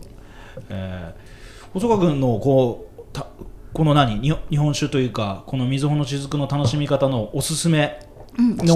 [0.70, 1.30] えー
[1.74, 3.28] 細川君のこうた
[3.74, 4.20] この何？
[4.20, 8.00] に日本酒というかこの水穂の雫の楽しみ方のおすすめ
[8.38, 8.56] うん。
[8.58, 8.76] の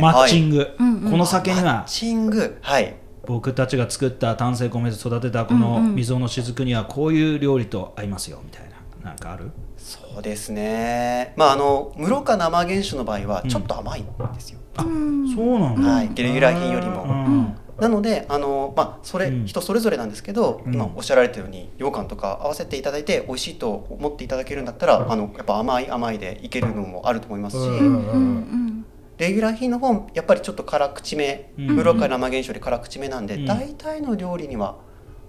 [0.00, 1.10] マッチング、うんうん。
[1.12, 1.64] この酒には。
[1.64, 2.58] マッチング。
[2.60, 5.94] はい僕たちが作った丹精込めて育てたこうんのうん。
[5.94, 8.62] 水穂の雫にはこういう料理と合いますよみたい
[9.02, 9.50] ななんかある？
[9.76, 11.34] そうですね。
[11.36, 13.50] まああの室賀生原酒の場合はうん。
[13.50, 15.34] ちょっと甘いんですよ、あうん。
[15.34, 16.08] そうなんだ、はい。
[16.08, 17.02] レギュラー品よりも。
[17.02, 17.56] うん。
[17.78, 19.46] なのであの、まあ、それ、うん。
[19.46, 20.74] 人それぞれなんですけど、うん。
[20.74, 28.73] 今おっしゃられたように羊羹とか合わせていただいて美味しいと思っていただけるんだったら、あのやっぱ甘い甘いでいけるのもあると思いますし、うんうんうん
[29.18, 31.76] レギュラー品の方やっぱりちょっと辛口めうん。
[31.76, 33.46] 室賀生原酒より辛口めなんで、うん。
[33.46, 34.76] 大体の料理には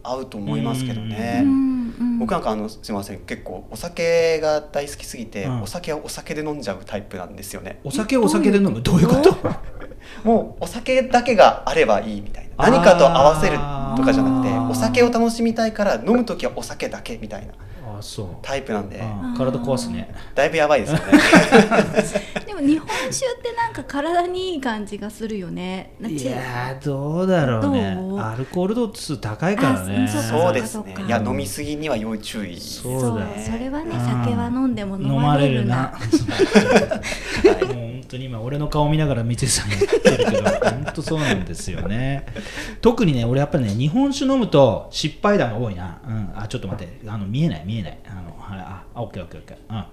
[0.03, 1.41] 合うと思いますけどうね。
[1.41, 1.45] ん。
[1.45, 2.19] うん。
[2.19, 5.61] 僕なんかあのすみません結構お酒が大好きすぎて、うん。
[5.63, 7.79] お酒はお酒で飲んじゃうタイプなんですよね。
[7.83, 9.35] お酒をお酒で飲むどういうこと？
[10.23, 12.69] もうお酒だけがあればいいみたいな。
[12.69, 13.57] 何かと合わせる
[13.97, 17.53] とかじゃなくてお酒を楽しみたいから飲む時はお酒だけみたいな
[17.87, 18.27] あそう。
[18.41, 18.99] タイプなんで。
[19.01, 20.13] あ体壊すね。
[20.33, 21.03] だいぶやばいですよね。
[22.45, 25.93] でも日本酒ってなんか体にいい感じがするよね。
[26.01, 27.97] いやーどうだろうね。
[28.19, 30.05] アルコール度数高いからね。
[30.05, 31.01] あそうかそうですそうか。
[31.01, 34.23] ねいや飲みすぎには要注意そうそうだよそれはねうん。
[34.23, 35.93] 酒は飲んでも飲飲ままれるな
[38.07, 42.25] 当に今俺の顔見ながら三井さん言ってるけど本当そうなんですよね。
[42.81, 47.07] 特にね俺やっぱりね日本酒飲むと失敗談が多いな、うん、あちょっと待って。
[47.07, 47.97] あの見えない見えない。
[48.07, 48.59] あのはい。
[48.59, 49.57] ああオッケーオッケーオッケー。
[49.73, 49.77] うん。
[49.77, 49.87] あ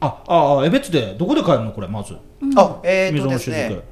[0.00, 2.14] ああ江別でどこで買えるのこれまず？
[2.56, 3.68] あえー水のとですね。
[3.68, 3.82] 雫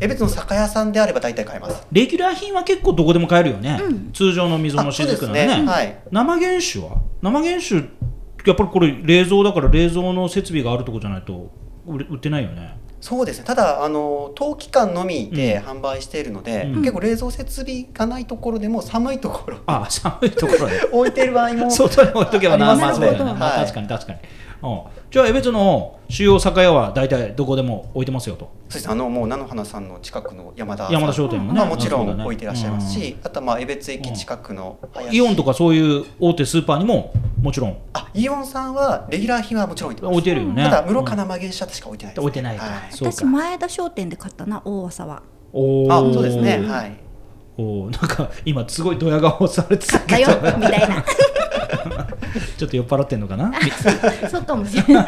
[0.00, 1.86] 江別の酒屋さんであれば大体買えます。
[1.90, 4.12] レギュラー品は結構どこでも買えるよね、うん。
[4.12, 5.68] 通常の水の雫ならねね。
[5.68, 5.98] はい。
[6.12, 7.02] 生原酒は？
[7.20, 7.76] 生原酒
[8.46, 11.50] やっぱりこれ冷蔵だから冷蔵の設備があるとこじゃないと
[11.86, 13.44] 売ってないよねそうですね。
[13.44, 16.80] ただあの冬期間のみで販売しているので、うん。
[16.80, 19.58] 結構冷蔵設備がないところでも寒いところ。
[19.66, 20.82] あ寒いところで。
[20.90, 23.66] 置いてる場合も 外に置いとけばなますのでまあね、まあはい。
[23.66, 24.24] 確かに確かに、うん、
[25.10, 28.50] じゃあ江別の主要酒屋は大体どこでも置いてますよと。
[28.68, 28.92] そうですね。
[28.92, 37.78] あのもう菜の花さんの近くの山田山田商店もね、まあ、もちろん置いてらっしゃいますし、あとはまあ江別駅近くのうん林イオンとかそういう大手スーパーにももちろん。
[37.92, 40.12] あイオンさんはレギュラー品はもちろん置いてます。
[40.12, 40.64] 置いてるよね。
[40.64, 41.04] ただ室うん。
[41.04, 42.58] 賀生原社しか置いてないです、ね、置いてない
[42.92, 45.22] 私前田商店で買ったな大浅は。
[45.52, 45.92] おー。
[45.92, 46.58] あそうですね。
[46.66, 46.96] はい。
[47.58, 47.90] おー。
[47.90, 51.04] なんか今すごいドヤ顔されてただよけどみたいな
[52.56, 53.52] ちょっと酔っ払ってんのかな？
[54.30, 55.06] そうかもしれない。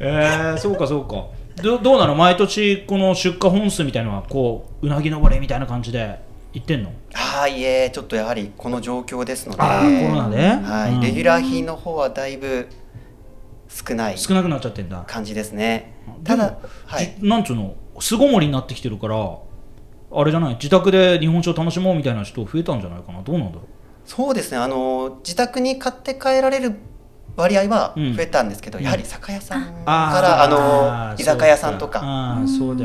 [0.00, 1.26] えー、そうかそうか。
[1.62, 2.14] どどうなの？
[2.14, 6.18] 毎年この出荷本数みたいなのはこううなぎ登れみたいな感じで
[6.52, 6.92] 行ってんの？
[7.12, 9.62] はいえちょっとやはりこの状況ですので。
[9.62, 10.92] あーコロナで、はい。
[10.92, 11.00] うん。
[11.00, 12.68] レギュラー品の方はだいぶ
[13.68, 15.04] 少ない少なくなっちゃってんだ。
[15.06, 15.94] 感じですね。
[16.24, 17.14] ただはい。
[17.20, 17.74] じなんつうの？
[18.00, 19.16] 巣ごもりになってきてるから
[20.16, 20.54] あれじゃない？
[20.54, 23.22] 自宅で日本酒を楽しもうみたいな人増えたんじゃないかな？
[23.22, 23.62] どうなんだろ
[24.06, 24.58] そうですね。
[24.58, 26.76] あの自宅に買って帰られる
[27.36, 28.14] 割合はうん。
[28.14, 32.00] 増えたんですけど、やはり酒屋さんうからあのー居酒屋さんとか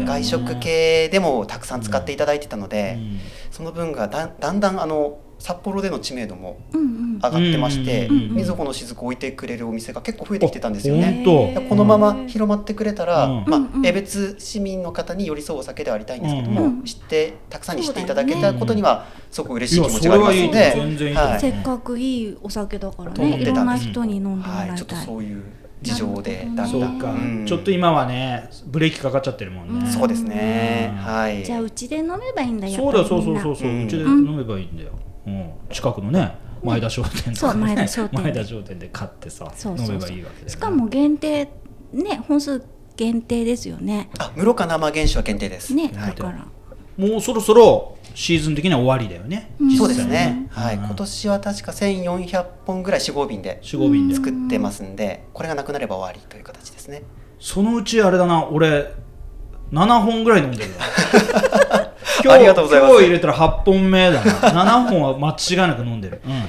[0.05, 3.19] 外食系でもたくさん使っていただいてたので、うん。
[3.51, 11.23] その分がだんだんあの札幌での知名度も上がってまして、うんうんうんみずほの雫を置いてくれるお店が結構増えてきてたんですよね。
[11.67, 13.45] このまま広まってくれたら、うん。
[13.47, 16.83] まあ江別市民の方に寄り添うお酒ではありたいんですけども、うんうん。
[16.83, 21.39] 知ってたくさんに知っていただけたことにはすごく嬉しい気持いちがありますので、はいいはい。
[21.39, 23.51] せっかくいいお酒だからと思ってたんですね。
[23.51, 25.43] いろんな人に飲んでもはい、ちょっとらいたいそういう
[25.81, 26.69] 事情でだんだん。
[26.69, 27.45] そうか、ん。
[27.45, 29.91] ちょっと今はねブレーキかかっちゃってるもんね、うん。
[29.91, 31.43] そうですね、うんはい。
[31.43, 33.85] じゃあうちで飲めばいいんだよそうだよそうそうそうそう、うん。
[33.85, 34.91] うちで飲めばいいんだよ、
[35.29, 38.21] うん、近くのね前田商店とか、前田商店。
[38.21, 39.95] 前田商店で買ってさそうそうそう。
[39.95, 40.49] 飲めばいいわけだよね。
[40.49, 41.49] しかも限定
[41.93, 42.63] ね本数
[42.95, 44.09] 限定ですよね。
[44.19, 45.73] あ室賀生原酒は限定です。
[45.73, 46.15] ねはい。
[46.15, 46.47] だから。
[46.97, 50.47] もうそろそろシーズン的には終わりだよね、そうですね。
[50.51, 50.83] はい、うん。
[50.83, 54.15] 今年は確か1400本ぐらい4合瓶で4合瓶で。
[54.15, 57.03] 作ってますんで、これがなくなれば終わりという形ですね。
[57.39, 58.93] そのうちあれだな俺
[59.71, 60.79] 7本ぐらい飲んでるわ
[62.23, 62.91] 今日ありがとうございます。
[62.91, 64.31] 今日入れたら8本目だな。
[64.85, 66.43] 7本は間違いなく飲んでる、うん。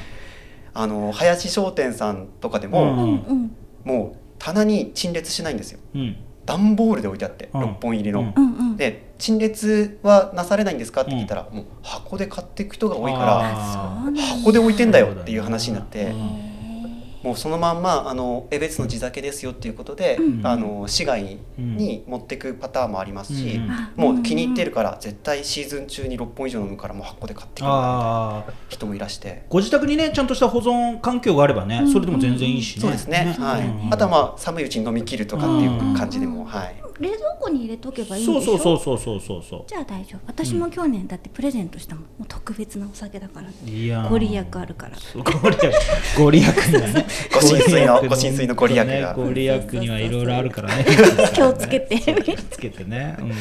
[0.75, 2.91] あの林商店さんとかでうも、うん。
[2.91, 5.81] うんもう棚に陳列しないんですよ。
[5.95, 6.17] うん。
[6.47, 7.63] 段ボールで置いてあって、うん。
[7.63, 8.33] 6本入りの、うん。
[8.37, 8.77] うんうん。
[8.77, 16.50] で陳列はなされないんですかって聞いたら、もう箱で買っていく人が多いから箱で置いてんだよっていう話になって、うん
[17.23, 20.47] もうそのまんまあの江別の地酒ですよっていうことで、うん。
[20.47, 29.45] あの市外に持ってくパターンもありますし、うんあもう気に入ってるから絶対シーズン中に6本以上飲むからもう箱で買ってくるみたいなああ人もいらして。
[29.49, 31.93] ご自宅にねちゃんとした保存環境があればね、うん。
[31.93, 33.67] それでも全然いいしね、そうですね、はい。
[33.67, 38.41] うんあとはまあ寒いうちに飲み切るとかっていう感じでも、はい、冷蔵庫に入れとけばいいんでしょ？
[38.41, 39.65] そうそうそうそうそうそう。
[39.67, 40.21] じゃあ大丈夫。
[40.27, 42.05] 私も去年だってプレゼントしたもん。
[42.05, 43.49] もう特別なお酒だから。
[43.71, 44.09] いやー。
[44.09, 44.97] ご利益あるから。
[45.41, 45.67] ご利益。
[46.19, 48.85] ご利益にはね ご神水のご神水のご利益が。
[48.85, 50.85] ねご利益にはいろいろあるからね。
[51.35, 51.99] 気をつけて。
[51.99, 53.33] そう気をつけてね、うん、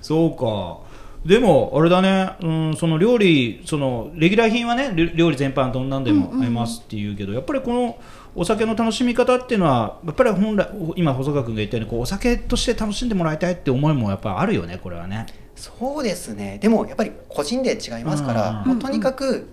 [0.00, 0.88] そうか。
[1.24, 7.98] でもあれだね、うん、その料理そのレギュラー品はね料料理全般どんなんでも合いますっていうけど、やっぱりこの
[8.34, 15.26] お酒の楽しみ方っていうのはやっぱり本来今細川君が言ったようにこうお酒として楽しんでもらいたいって思いもやっぱあるよねこれはね。
[15.56, 16.58] そうですね。
[16.62, 18.68] でもやっぱり個人で違いますから、うん。
[18.68, 19.48] もうとにかく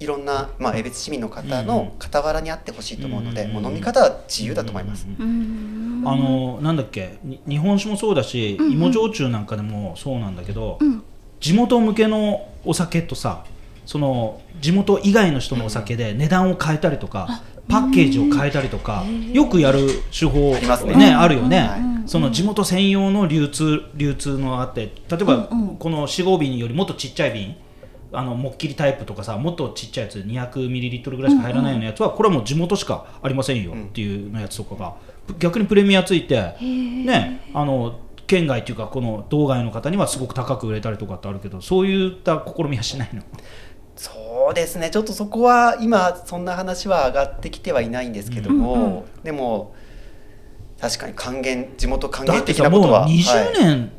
[0.00, 7.18] いろんな、まあ、江別市民の方の傍らにあってほしいと思うので、うんもう飲み方は自由だと思います、うんうんあのなんだっけ？
[7.24, 8.72] に日本酒もそうだし、うんうん。
[8.72, 11.02] 芋焼酎なんかでもそうなんだけど、うん。
[11.40, 13.44] 地元向けのお酒とさ
[13.86, 20.94] その地元以外の人のお酒で値段を変えたりとか、パッケージを変えたりとか、よくやる手法ありますね。
[20.94, 25.76] ねあるよね、はいその地元専用の流通流通のあって例えば、うんうん。
[25.78, 27.56] この4合瓶よりもっとちっちゃい瓶
[28.14, 34.94] あのもっきりタイプとかさもっとちっちゃいやつ 200ml ぐらいしか入らないようなやつは、これはもう地元しかありませんよっていうのやつとかが
[35.38, 43.22] 逆にプレミアついて、ねあの県外っていうかこの道外の方にはすごく高く売れたりとかってあるけどそういった試みはしないの？
[43.96, 44.90] そうですね。
[44.90, 49.02] ちょっとそこは今そんな話は上がってきてはいないんですけども、うんうん。
[49.22, 49.74] でも
[50.80, 53.92] 確かに還元地元還元だってさもう的なことは20はい年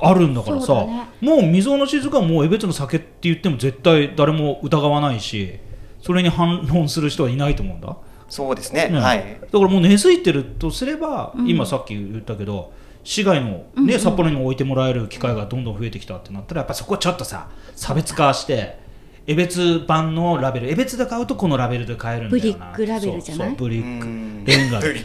[0.00, 1.08] あるんだからさ、ね。
[1.20, 5.58] もう溝の静かはもう江別の酒って言っても絶対誰も疑わないし
[6.00, 7.96] それに反論する人はいないと思うんだ、
[8.28, 8.88] そうですね。
[8.88, 8.98] ね。
[8.98, 9.38] はい。
[9.40, 11.48] だからもう根付いてるとすれば、うん。
[11.48, 13.98] 今さっき言ったけど市外の、ねうんうん。
[13.98, 18.83] 札幌にも置いてもらえる機会がどんどん増えてきたってなったらやっぱそこはちょっとさ差別化して
[19.26, 20.70] 江別版のラベル。
[20.70, 22.72] 江別で買うとこのラベルで買えるんだよな。
[22.74, 23.48] ブリックラベルじゃない？
[23.48, 24.06] そうそうブリうック。
[24.06, 24.44] ん。
[24.44, 24.80] レンガ。
[24.80, 25.00] ブリ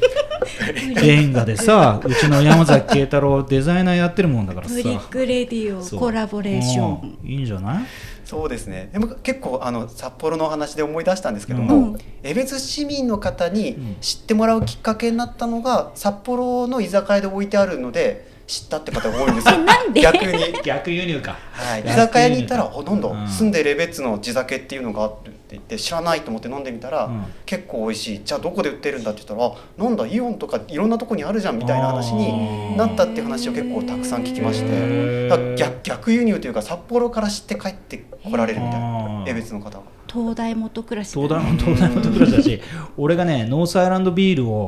[0.96, 4.74] レンガでさうちの山崎慶太郎デザイナーやってるもんだからさ。
[4.74, 7.18] ブリックレディオコラボレーション。
[7.24, 7.30] うん。
[7.30, 7.86] いいんじゃない？
[8.26, 8.90] そうですね。
[8.92, 11.98] でも結構あの札幌のお話で思い出したんですけどうも、ん。
[12.22, 19.54] 江別市民の方うんに知ってもらうきっかけになったのが札幌の居酒屋で置いてあるので知ったって方が多いんですよ。
[19.54, 20.02] え なんで？
[20.02, 20.34] 逆に、
[20.66, 21.38] 逆輸入か。
[21.52, 23.28] はい、居逆輸入酒屋に行ったらほとんどうん。
[23.28, 27.26] 住んでる江別の地酒っていうのがあるって言って知らないと思って飲んでみたら、うん。
[27.46, 28.22] 結構美味しい。
[28.26, 35.30] じゃあどこで売ってるんだって言ったらあなんだイオンとかいろんなとこにあるじゃんみたいな話になったっていう話を結構たくさん聞きまして。
[35.56, 39.84] 逆逆輸入というか札幌から知って帰ってこられるみたいあなー江別の方が。
[40.12, 42.60] 東大元暮らしだ東大の東大のところだし。
[42.98, 44.68] 俺がねノースアイランドビールを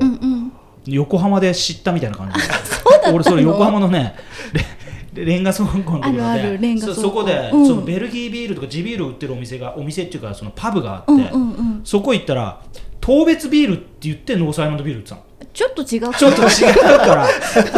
[0.85, 2.39] 横浜で知ったみたいな感じ
[3.13, 4.15] 俺それ横浜のね
[5.13, 7.67] レレンガ倉庫のところでそそこで、うん。
[7.67, 11.31] そのベルギービールとか地ビールを売ってるお店がお店っていうかそのパブがあって、
[11.83, 12.61] そこ行ったら
[13.01, 15.23] 当別ビールって言ってノースアイランドビール売ってたの。
[15.53, 17.27] ちょっと違うちょっと違うから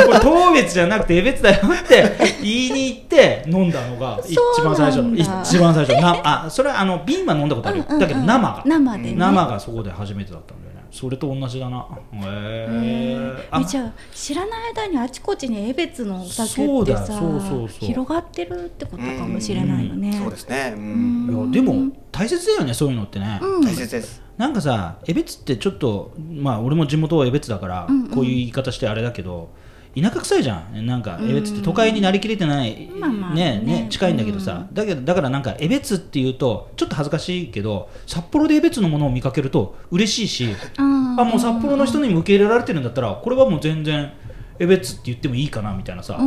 [0.05, 7.83] これ当別じゃなくて江別だよって言いに行って飲んだのが一番最初一番最初なあそれはあの瓶は飲んだことある。
[7.99, 8.63] だけど生が。
[8.63, 11.87] 生生がそこで初めてだったんだよねそれと同じだな。
[12.13, 20.13] へええじゃあ知らない間にあちこちに江別のお酒ってさそうそうそう広がってるってことかもしれないよね。
[20.13, 21.51] そうですね、ううん。
[21.51, 23.65] いやでも大切だよねそういうのってね、うん。
[23.65, 24.21] 大切です。
[24.37, 28.09] なんかさ江別ってちょっとまあ俺も地元は江別だから、うんうん。
[28.11, 29.49] こういう言い方してあれだけど
[29.95, 30.85] 田舎臭いじゃん。
[30.85, 32.89] なんか江別って都会になりきれてない、
[33.33, 33.61] ねね。
[33.63, 44.11] ね近いんだけどさ、だけどだからなんか江別っていうとちょっと恥ずかしいけど札幌で江別のものを見かけると嬉しいし、ああもう札幌の人にも受け入れられてるんだったらこれはもう全然
[44.59, 46.19] 江別って言ってもいいかなみたいなさ、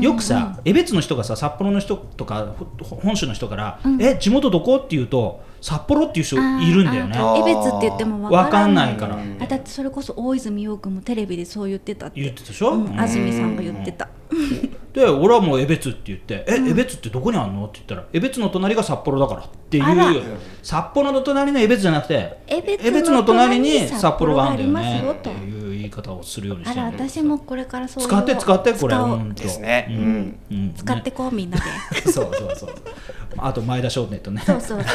[0.00, 4.02] よくさ江別の人がさ札幌の人とかほ本州の人から「うん。
[4.02, 6.40] え地元どこ?」って言うと札幌っていう人い
[6.72, 7.16] るんだよね。
[7.38, 9.16] 江別って言ってもわかんないから。
[9.40, 12.20] あだってそれこそ大泉洋君もテレビでそう言ってたって。
[12.20, 14.08] 言ってたでしょ、うん安住さんが言ってた。
[14.92, 20.22] で俺はもう江別って言って「え江別ってどこにあんの?」って言ったら「江別の隣が札幌だから」っていう
[20.62, 25.10] 札幌の隣の江別じゃなくて江別の隣に札幌があるんだよね。
[25.12, 28.94] っていう言い方をするようにしあらてるの私もこれからそういう使って使ってこれ。
[28.94, 29.08] 使おう。
[29.08, 29.86] ほんとですね。
[29.90, 29.92] う。
[29.92, 30.38] ん。
[30.50, 30.74] うん。
[30.74, 31.64] 使ってこう みんなで。
[31.64, 31.70] ね
[32.12, 32.70] そうそうそう。
[33.38, 34.42] あと前田商店とね。
[34.44, 34.86] そうそうそう。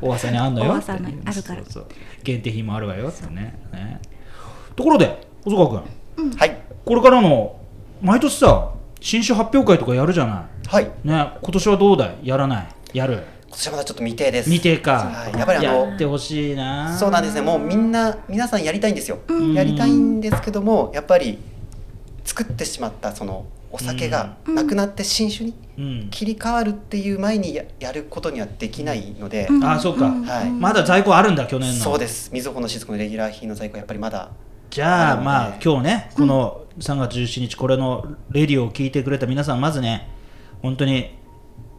[0.10, 1.62] 大朝にあんのよ大朝にあるから。
[1.62, 1.86] そうそう。
[2.22, 3.58] 限定品もあるわよってね。
[3.72, 4.00] ね。
[4.76, 5.82] ところで細川
[6.16, 6.30] 君。
[6.36, 6.56] はい。
[6.84, 7.56] これからの
[8.02, 10.86] 毎年さ新種発表会とかやるじゃなはいい。
[11.08, 11.28] ね。
[11.42, 12.26] 今年はどうだい？
[12.26, 12.68] やらない？
[12.94, 13.22] やる？
[13.50, 14.48] 今年はまだちょっと未定です。
[14.48, 15.32] 見てか、はい。
[15.36, 16.96] やっぱりあのやってほしいな。
[16.96, 17.40] そうなんですね。
[17.40, 21.38] もうみんな皆さんやりたいんですよ、んやりたいんですけどもやっぱり
[22.24, 26.08] 作ってしまったそのお酒がなくなって新酒にうん。
[26.10, 29.64] 切り替わるっていう前にややることにはできないので、うん。
[29.64, 30.50] あそうか、はい。
[30.50, 31.84] まだ在庫あるんだ去年の。
[31.84, 32.30] そうです。
[32.32, 34.30] みずほのしずくのレギュラー品の在庫はやっぱりまだ
[34.70, 40.08] じゃあまあ今日ねこの3月17日これのレディオを聞いてくれた皆さんまずね
[40.62, 41.18] 本当に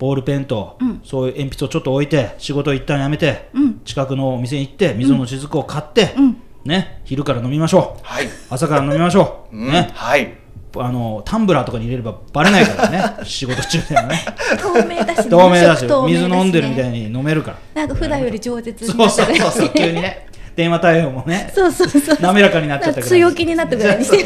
[0.02, 1.02] ボールペンと、うん。
[1.04, 3.82] そういう鉛筆をちょっと置いて仕事を一旦やめて、うん。
[3.86, 6.42] 近くのお店に行って水の雫を買って、うん。
[6.66, 8.02] ね昼から飲みましょう。
[8.02, 9.72] はい、朝から飲みましょう、うん。
[9.72, 9.92] ね。
[9.94, 10.38] はい。
[10.76, 13.04] あのタンブラーとかに入れればバレないからね。
[13.24, 14.26] 仕事中でもね。
[14.60, 15.30] 透明だしね。
[15.30, 17.58] 透明だし水飲んでるみたいいに飲めるから。
[17.76, 19.70] なんか普段より饒舌にそうなったそうそうそう。
[19.76, 23.10] 急にね電話対応もねそうそうそう滑らかになっちゃったぐらい。
[23.10, 24.26] 強気になったぐらいにして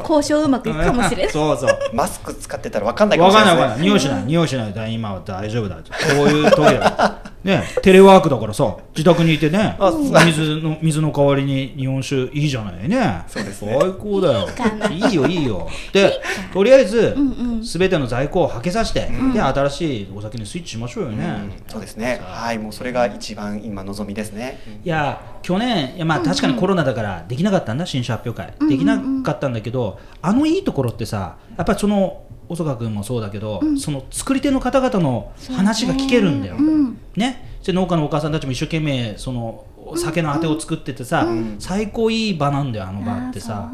[0.00, 1.32] 交渉うまくいくかもしれない。
[1.32, 1.78] そうそう。
[1.92, 3.68] マスク使ってたら分かんないかもわしれないですね。
[3.68, 3.86] かんないわかんない。
[3.86, 4.72] 匂いしない匂いしない。
[4.74, 5.82] だ今は大丈夫だこ
[6.24, 9.78] ういう時だねテレワークだからさ自宅にいてね
[10.26, 13.24] 水の水の代わりに日本酒いいじゃないね。
[13.28, 13.78] そうですね。
[13.80, 14.48] 最高だよ。
[14.90, 15.68] いいよいいよ。
[15.92, 16.20] で
[16.52, 17.62] とりあえずうんうん。
[17.62, 21.24] 全ての在庫をはけさせてで新しいお酒にスイッチしましょうよね。
[21.24, 21.52] うん。
[21.68, 22.20] そうですね。
[22.22, 36.98] はいもうそれが一番今望みですね、いや去年いやまあ確かにコロナだからできなかったんだ新車発表会、できなかったんだけどあのいいところってさやっぱりその細川君もそうだけど、その作り手の方々の話が聞けるんだよ、うん。
[37.16, 37.58] ね。
[37.64, 41.56] で農家のお母さんたちも一生懸命そのお酒のあてを作っててさ、ん。
[41.58, 43.70] 最高いい場なんだよあの場ってさ。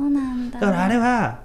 [0.53, 1.41] だだからあれは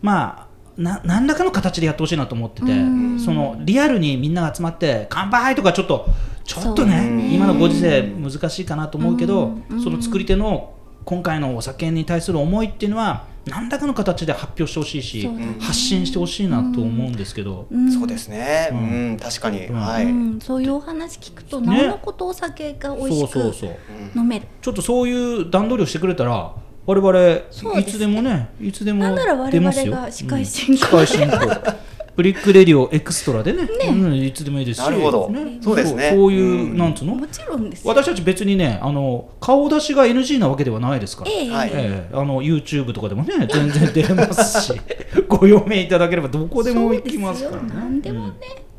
[0.00, 3.20] まあな何らかの形でやってほしいなと思ってて、うん。
[3.20, 6.06] そのリアルにみんなが集まって乾杯とかちょっと
[6.44, 7.34] ちょっとねね。
[7.34, 9.64] 今のご時世難しいかなと思うけど、うん。
[9.70, 9.82] うん。
[9.82, 15.56] その作り手の今回のお酒に対する思いっていうのは何らかの形で発表してほしいし、ね。
[15.60, 17.90] 発信してほしいなと思うんですけど、ん。
[17.90, 18.68] そうですね。
[18.72, 19.80] ううんん、確かに、うん。
[19.80, 21.76] はい、うん、そういうお話聞くと、ね。
[21.76, 23.70] なおのことお酒が美味そうしくそうそう
[24.16, 24.46] 飲める。
[24.60, 26.54] ちょっとそういう段取りをしてくれたら
[26.86, 29.92] 我々いつでもねいつでもなんなら我々出ますよ。
[29.92, 33.68] が司会進行うん司会進行ブリックレディオエクストラでね。
[33.90, 34.84] うん、いつでもいいですし。
[34.84, 35.30] なるほど。
[35.62, 36.10] そうですね。
[36.12, 36.76] そういう、うん。
[36.76, 37.14] なんつうの？
[37.14, 37.90] もちろんですよ。
[37.90, 41.48] 私たち別にねあの顔出しが NG なわけではないですから、ええ。
[41.48, 41.70] はい。
[41.72, 42.12] ええ。
[42.12, 44.80] あの YouTube とかでもね全然出れますし。
[45.28, 47.68] ご用命いただければどこでも行きますからね。
[47.68, 47.80] そうですよ。
[47.82, 48.32] 何でもね、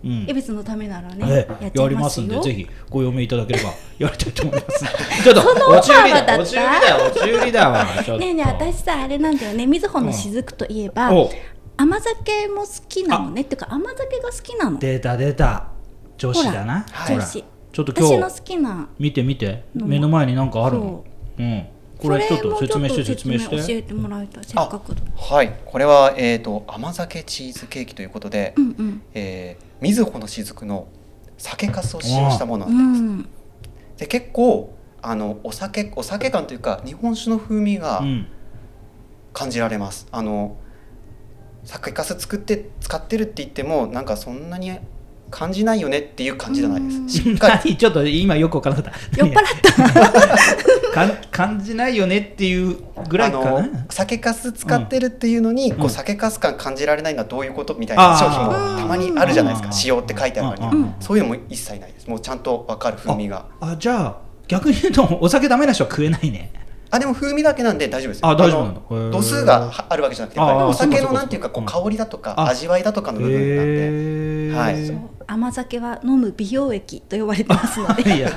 [0.03, 0.11] うん。
[0.11, 0.25] うん。
[0.27, 1.63] 江別のためならね、ええ。
[1.63, 2.05] やっちゃやりいまよ。
[2.07, 4.83] ますすんで、ぜひご用命いただければ やりたいと思います。
[5.23, 7.85] ちょっと、そのオファー落ち売りはだっただ、落ち売りだよ、落ち売りだわ。
[7.85, 9.65] ねえねえ私さあれなんだよね。
[9.65, 11.31] みずほの雫といえば、お
[11.81, 13.43] 甘酒も好きなのね。
[13.43, 14.77] っていうか甘酒が好きなの。
[14.77, 15.69] 出た出た。
[16.17, 16.85] 女子だな。
[17.07, 17.41] 女子。
[17.71, 19.63] ちょっと私の好今日、きな見て見て。
[19.73, 21.05] の目の前になんかあるの。
[21.37, 21.41] そ。
[21.41, 21.45] う。
[21.45, 21.67] ん。
[21.97, 23.57] これちょっと説明して、説明して。
[23.57, 24.43] 教えてもらいたい。
[24.43, 25.55] せっかくだはい。
[25.63, 29.01] これは、えー、と甘酒チーズケーキということで、うんうん。
[29.13, 30.89] えーみずほのしずくの
[31.37, 33.29] 酒粕を使用したものうなんです、ん。
[33.95, 38.27] で結構あのお酒お酒感というか日本酒の風味がうん。
[39.31, 40.57] 感じられます、あの
[41.69, 44.79] 酒粕作って使ってるって言ってもなんかそんなに
[45.29, 47.21] 感じないよねっていう感じじゃないです。
[47.21, 47.69] しっかり。
[47.69, 48.81] 何 ちょっと今よくわからな。
[48.81, 49.17] かった。
[49.17, 51.29] 酔っ払った。
[51.29, 52.77] 感じないよねっていう
[53.07, 53.85] ぐらいかあのな。
[53.91, 55.77] 酒粕使ってるっていうのに、うん。
[55.77, 59.67] こう酒粕感感じられないのはどういうことみたいな商品もたまにあるじゃないですか。
[59.67, 60.93] うん使用って書いてあるのに、うん。
[60.99, 62.07] そういうのも一切ないです。
[62.07, 63.45] もうちゃんと分かる風味が。
[63.61, 66.51] あ、じゃあ、逆に言うと、お酒ダメな人は食えないね。
[66.91, 68.27] あでも風味だけなんで大丈夫ですよ。
[68.29, 68.81] あ大丈夫なんだ。
[68.89, 73.65] あの度数がはあるわけじゃなくてやっぱりあーお酒のなんていうかこううん香りだとかあ味わいだとかの部分なん
[74.53, 74.57] で。
[74.57, 74.87] はい。
[74.87, 74.97] そう
[75.27, 78.17] 甘酒は飲む美容液と呼ばれてますので。
[78.17, 78.31] いや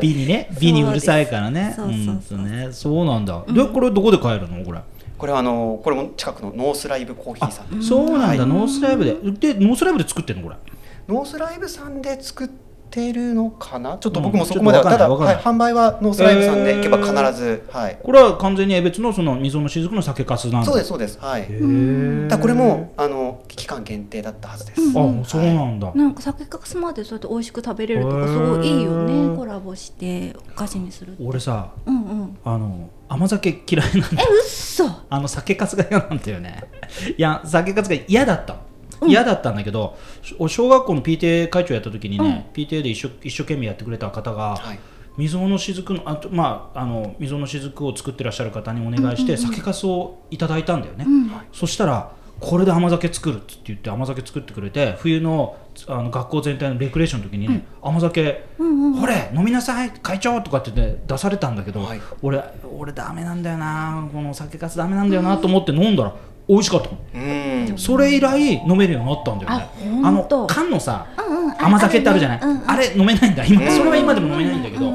[0.00, 1.72] 美にね 美にうるさいからね。
[1.76, 2.04] そうです。
[2.06, 2.68] そうそうね。
[2.72, 4.64] そうなんだ、でこれどこで買えるの？
[4.64, 4.80] これ。
[5.16, 7.78] これはあのこれも近くのノースライブコーヒーさん。
[7.78, 8.38] でそうなんだ、はい。
[8.38, 10.42] ノースライブででノースライブで作ってんの？
[10.42, 10.56] これ。
[11.08, 12.71] ノースライブさんで作って
[13.12, 13.96] るのかな？
[13.98, 17.98] ちょっと僕もそこまでは、うんちょただ、はい、販売はノースライブさんで行けば必ず、はい。
[18.02, 20.66] これは完全に江別のその溝の雫の酒粕なんだ。
[20.66, 21.18] そうですそうです。
[21.20, 21.42] はい。
[22.28, 24.92] だからこれもあの期間限定だったはずです、あ
[25.24, 29.36] そうなんだ、なんか酒かすまでそうやって美味しく食べれるとかすごいいいよね。
[29.36, 32.38] コラボしてお菓子にする俺さうんうん。
[32.44, 36.64] あの甘酒嫌いなんだえうっそあの酒粕が嫌なんだよね。
[37.16, 38.56] いや酒粕が嫌だった
[39.06, 44.78] 嫌だったんだけど、し小学校の PTA 会長やった時にね、PTA で一生一生懸命やってくれた方が、はい。
[45.18, 51.06] 水尾の雫のあとまああの水尾の雫を作ってらっしゃる方にお願いして、酒粕をいただいたんだよね、
[51.52, 62.00] そしたらこれで甘酒作るっつって言って甘酒作ってくれて冬のあの学校全体のレクレーションの時にね、甘酒、ほれ飲みなさい会長とかって言って出されたんだけど、はい。
[62.20, 62.42] 俺
[62.76, 66.14] 俺ダメなんだよなこの酒粕ダメなんだよなと思って飲んだら
[66.48, 66.88] 美味しかった
[67.76, 69.68] それ以来飲めるようになったんだよね。
[70.04, 71.64] あの缶のさ、うんうん。
[71.64, 72.54] 甘酒ってあるじゃない、あるね。
[72.54, 72.70] うんうん。
[72.70, 73.44] あれ飲めないんだ。
[73.44, 74.90] 今、それは今でも飲めないんだけど、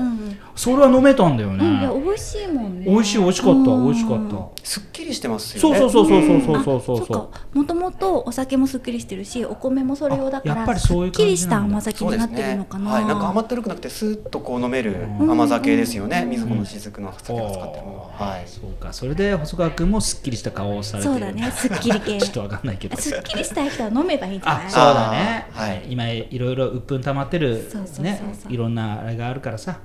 [0.58, 2.86] それは飲めたんだよね、うんいや美味しいもんね。
[2.86, 3.86] 美味しい美味しかったうん。
[3.86, 4.58] 美味しかった。
[4.68, 29.80] すっきりしてますよそうねそうそうそうそうあそうそうそうそっかもともとお酒もすっきりしてるしお米もそれ用だからあやっぱりそういうすっきりした甘酒になってるねのかなはいなんか甘ったるくなくてスーッとこう飲める甘酒ですよね水穂の雫の酒を使ってるものははいそうかそれで細川君もすっきりした顔をされてるそうだねすっきり系ちょっとわかんないけどすっきりしたい人は飲めばいいんじゃないあそうだね、はい今いろいろ鬱憤溜まってるそうそうそうそうねいろんなあれがあるからさ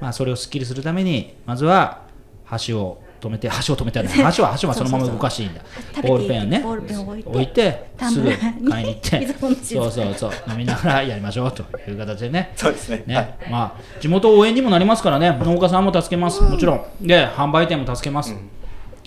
[0.00, 2.02] まあそれをすっきりするためにまずは
[2.44, 5.60] 箸を止めて 箸を止めてある 箸は箸はそのまま動かしていいんだ。
[6.02, 6.64] ボールペンをね
[7.24, 7.90] 置いて。
[8.00, 8.30] すぐ
[8.68, 9.28] 買いに行って。
[9.62, 10.32] そうそうそう。
[10.50, 12.52] 飲みながらやりましょうという形でね。
[12.56, 13.04] そうですね。
[13.06, 13.14] ね。
[13.14, 15.36] はいまあ、地元応援にもなりますからね。
[15.42, 16.82] 農家さんも助けます、もちろん。
[17.00, 18.34] で販売店も助けます、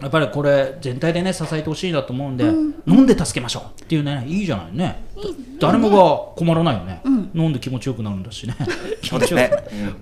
[0.02, 2.46] やっぱりこれ全体でね支えてほしいなと思うんで、
[2.88, 5.04] 飲んで助けましょうっていうねいいじゃないね。
[5.16, 7.02] いい誰もが困らないよね、
[7.34, 8.56] 飲んで気持ちよくなるんだしね。
[9.02, 9.52] 気そうですね。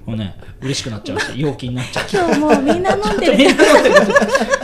[0.06, 2.18] もうね嬉しくなっちゃうし陽気になっちゃうし。
[2.18, 3.96] 今日もうみんな飲んでるみんな飲んでる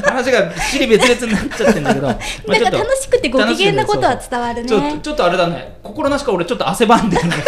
[0.03, 2.13] 話が尻別々になっちゃってんだけど、ま
[2.55, 4.69] あなんか楽しくてご機嫌なことは伝わるね。
[4.69, 5.78] ちょっとちょっとあれだね。
[5.84, 7.43] 心なしか俺ちょっと汗ばんでるんだけ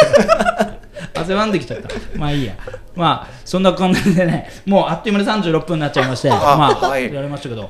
[0.65, 0.68] ど
[1.19, 1.89] 汗ばんできちゃった。
[2.17, 2.55] まあいいや。
[2.95, 7.13] まあそんな感じでねもうあっという間に36分になっちゃいましてあまあ、はい。
[7.13, 7.69] やりましたけど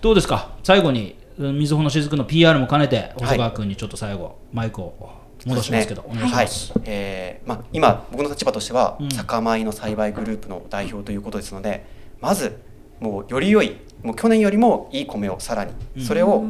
[0.00, 0.50] どうですか？
[0.62, 5.10] 最後にうん水穂の雫の PR も兼ねて細川君にちょっと最後マイクを
[5.46, 6.82] 戻しますけど、お願いします、はい。
[6.84, 9.10] えーまあ、今僕の立場としては、うん。
[9.10, 11.86] 酒米の栽培グループの代表ということですので
[12.20, 12.60] まず
[13.00, 16.02] もうより良いもう去年よりもいい米をさらにうん。
[16.04, 16.44] それを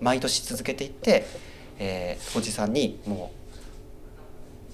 [0.00, 1.24] 毎年続けていって、
[1.78, 3.43] えー、おじさんにもう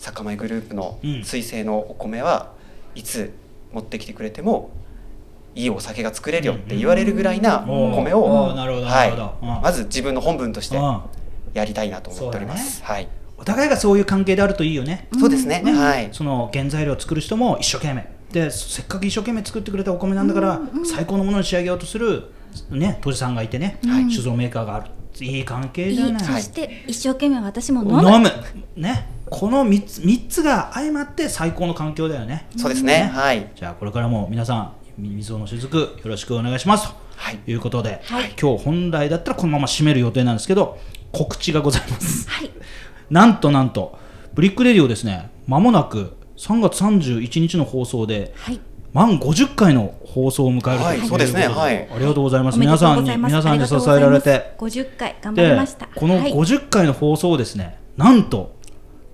[0.01, 1.25] 酒米グループのうん。
[1.25, 2.51] 水性のお米は
[2.95, 3.33] いつ
[3.73, 4.71] 持ってきてくれても
[5.55, 9.11] いいお酒が作れるよって言われるぐらいなうんお米を、はい。
[9.13, 9.63] うん。
[9.63, 11.01] まず自分の本分としてうん。
[11.53, 12.83] やりたいなと思っております。
[12.85, 13.09] はい。
[13.37, 15.63] お互いがそういう関係であるといいよね、そうですね。
[15.63, 15.73] ね。
[15.73, 16.09] はい。
[16.13, 18.07] その原材料を作る人も一生懸命。
[18.33, 22.31] でせっかく一生懸命作ってくれたお米なんだから、最高のものに仕上げようとする
[22.71, 24.11] ね杜氏さんがいてね、はい。
[24.11, 24.91] 酒造メーカーがある。
[25.21, 26.19] いい関係いじゃないい。
[26.25, 28.13] そして一生懸命私も飲む。
[28.13, 28.31] 飲む。
[28.77, 32.47] ねこの3つ三つが相まって最高の環境だよね。
[32.57, 33.11] そうですね。
[33.15, 33.51] はい。
[33.55, 36.89] じゃあこれからも皆さん水尾の雫よろしくお願いします。
[36.89, 37.39] とはい。
[37.47, 38.35] いうことで、はい。
[38.41, 40.79] 今日本来だったらこのまま締める予定なんですけど
[41.13, 42.29] 告知がございます。
[42.29, 42.51] はい。
[43.09, 43.97] なんとなんと
[44.35, 45.31] ブリックレディオですね。
[45.47, 48.59] まもなく3月31日の放送ではい。
[48.93, 51.47] 満50回の放送を迎えるとはいそうですね。
[51.47, 51.77] ことはい。
[51.77, 52.59] ありがとうございます。
[52.59, 54.55] 皆さんに皆さんに支えられて。
[54.59, 55.89] 50回頑張でりました。
[55.95, 56.33] このはい。
[56.33, 57.79] 50回の放送をですね。
[57.97, 58.59] なんと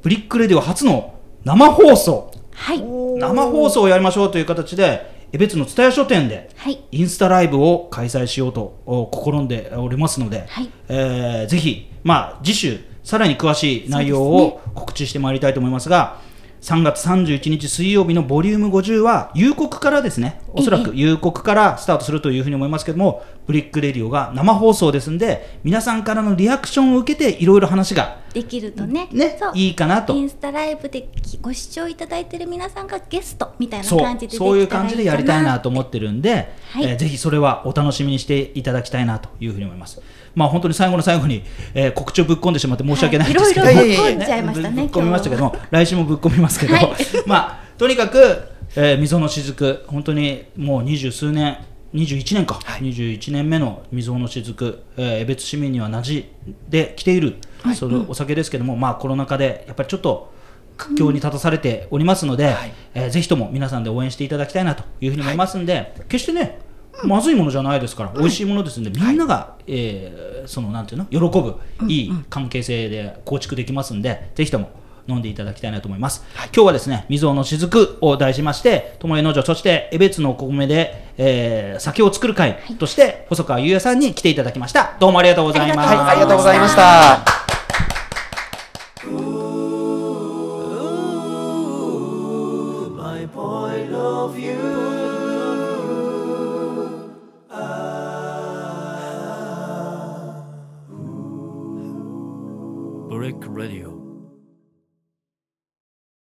[0.06, 2.30] ブリックレディオ初の生放送。
[2.52, 2.80] はい。
[3.18, 10.70] 生放送をやりましょうという形で江別の蔦屋書店ではいインスタライブを開催しようとお試んでおりますので、はい。
[10.88, 16.20] えーぜひ、まあ、次週さらに詳しい内容を告知してまいりたいと思いますが
[16.60, 20.40] 3月31日水曜日のボリューム50は夕刻からですね。
[20.52, 29.08] おそらく夕刻からスタートするというふうに思いますけどもブリックレディオが生放送ですんで皆さんからのリアクションを受けていろいろ話ができるとね。
[29.12, 29.52] ねそう。
[29.54, 30.12] いいかなと。
[30.12, 31.08] インスタライブで
[31.40, 36.84] ご視聴いただいてる皆さんがゲストみたいな感じでそういう感じでやりたいなと思思ってるんで、はい。
[36.84, 40.00] えーぜひそれはお楽しみにしていただきたいなというふうに思います。
[40.34, 41.44] まあ本当に最後の最後に、
[41.74, 46.88] えー告知をぶっ込んでしまって申し訳ないんですけど、はいいろいろぶっ込んじゃいましたね ぶっ込みましたけど来週もぶっ込みますけど、はい。
[47.26, 48.18] まあとにかく、
[48.74, 51.58] えー溝の雫、本当にもう二十数年、
[51.94, 52.82] 21年か、はい。
[52.82, 57.36] 21年目の溝の雫、えー、江別市民には馴染んできている、
[57.74, 60.32] そのお酒ですけども、まあコロナ禍でやっぱりちょっと
[60.76, 62.72] 苦境に立たされておりますので、はい。
[62.94, 66.58] えーぜひとも皆さんで応援していただきたいなというふうに思いますんで、決してね、
[67.04, 71.56] まずいものじゃないですから、美味しいものですんで、みんなが、えーそのなんていうの喜ぶ
[71.88, 74.70] いい関係性で構築できますんで、ぜひとも
[75.08, 76.24] 飲んでいただきたいなと思います。
[76.54, 84.96] 今日はですね、水尾の雫を題しまして、友江農場、そして江別のお米で、えー酒を作る会として、細川優也さんに来ていただきました。
[84.98, 85.88] どうもありがとうございます。
[85.88, 87.36] はい、ありがとうございました。
[103.56, 103.95] Radio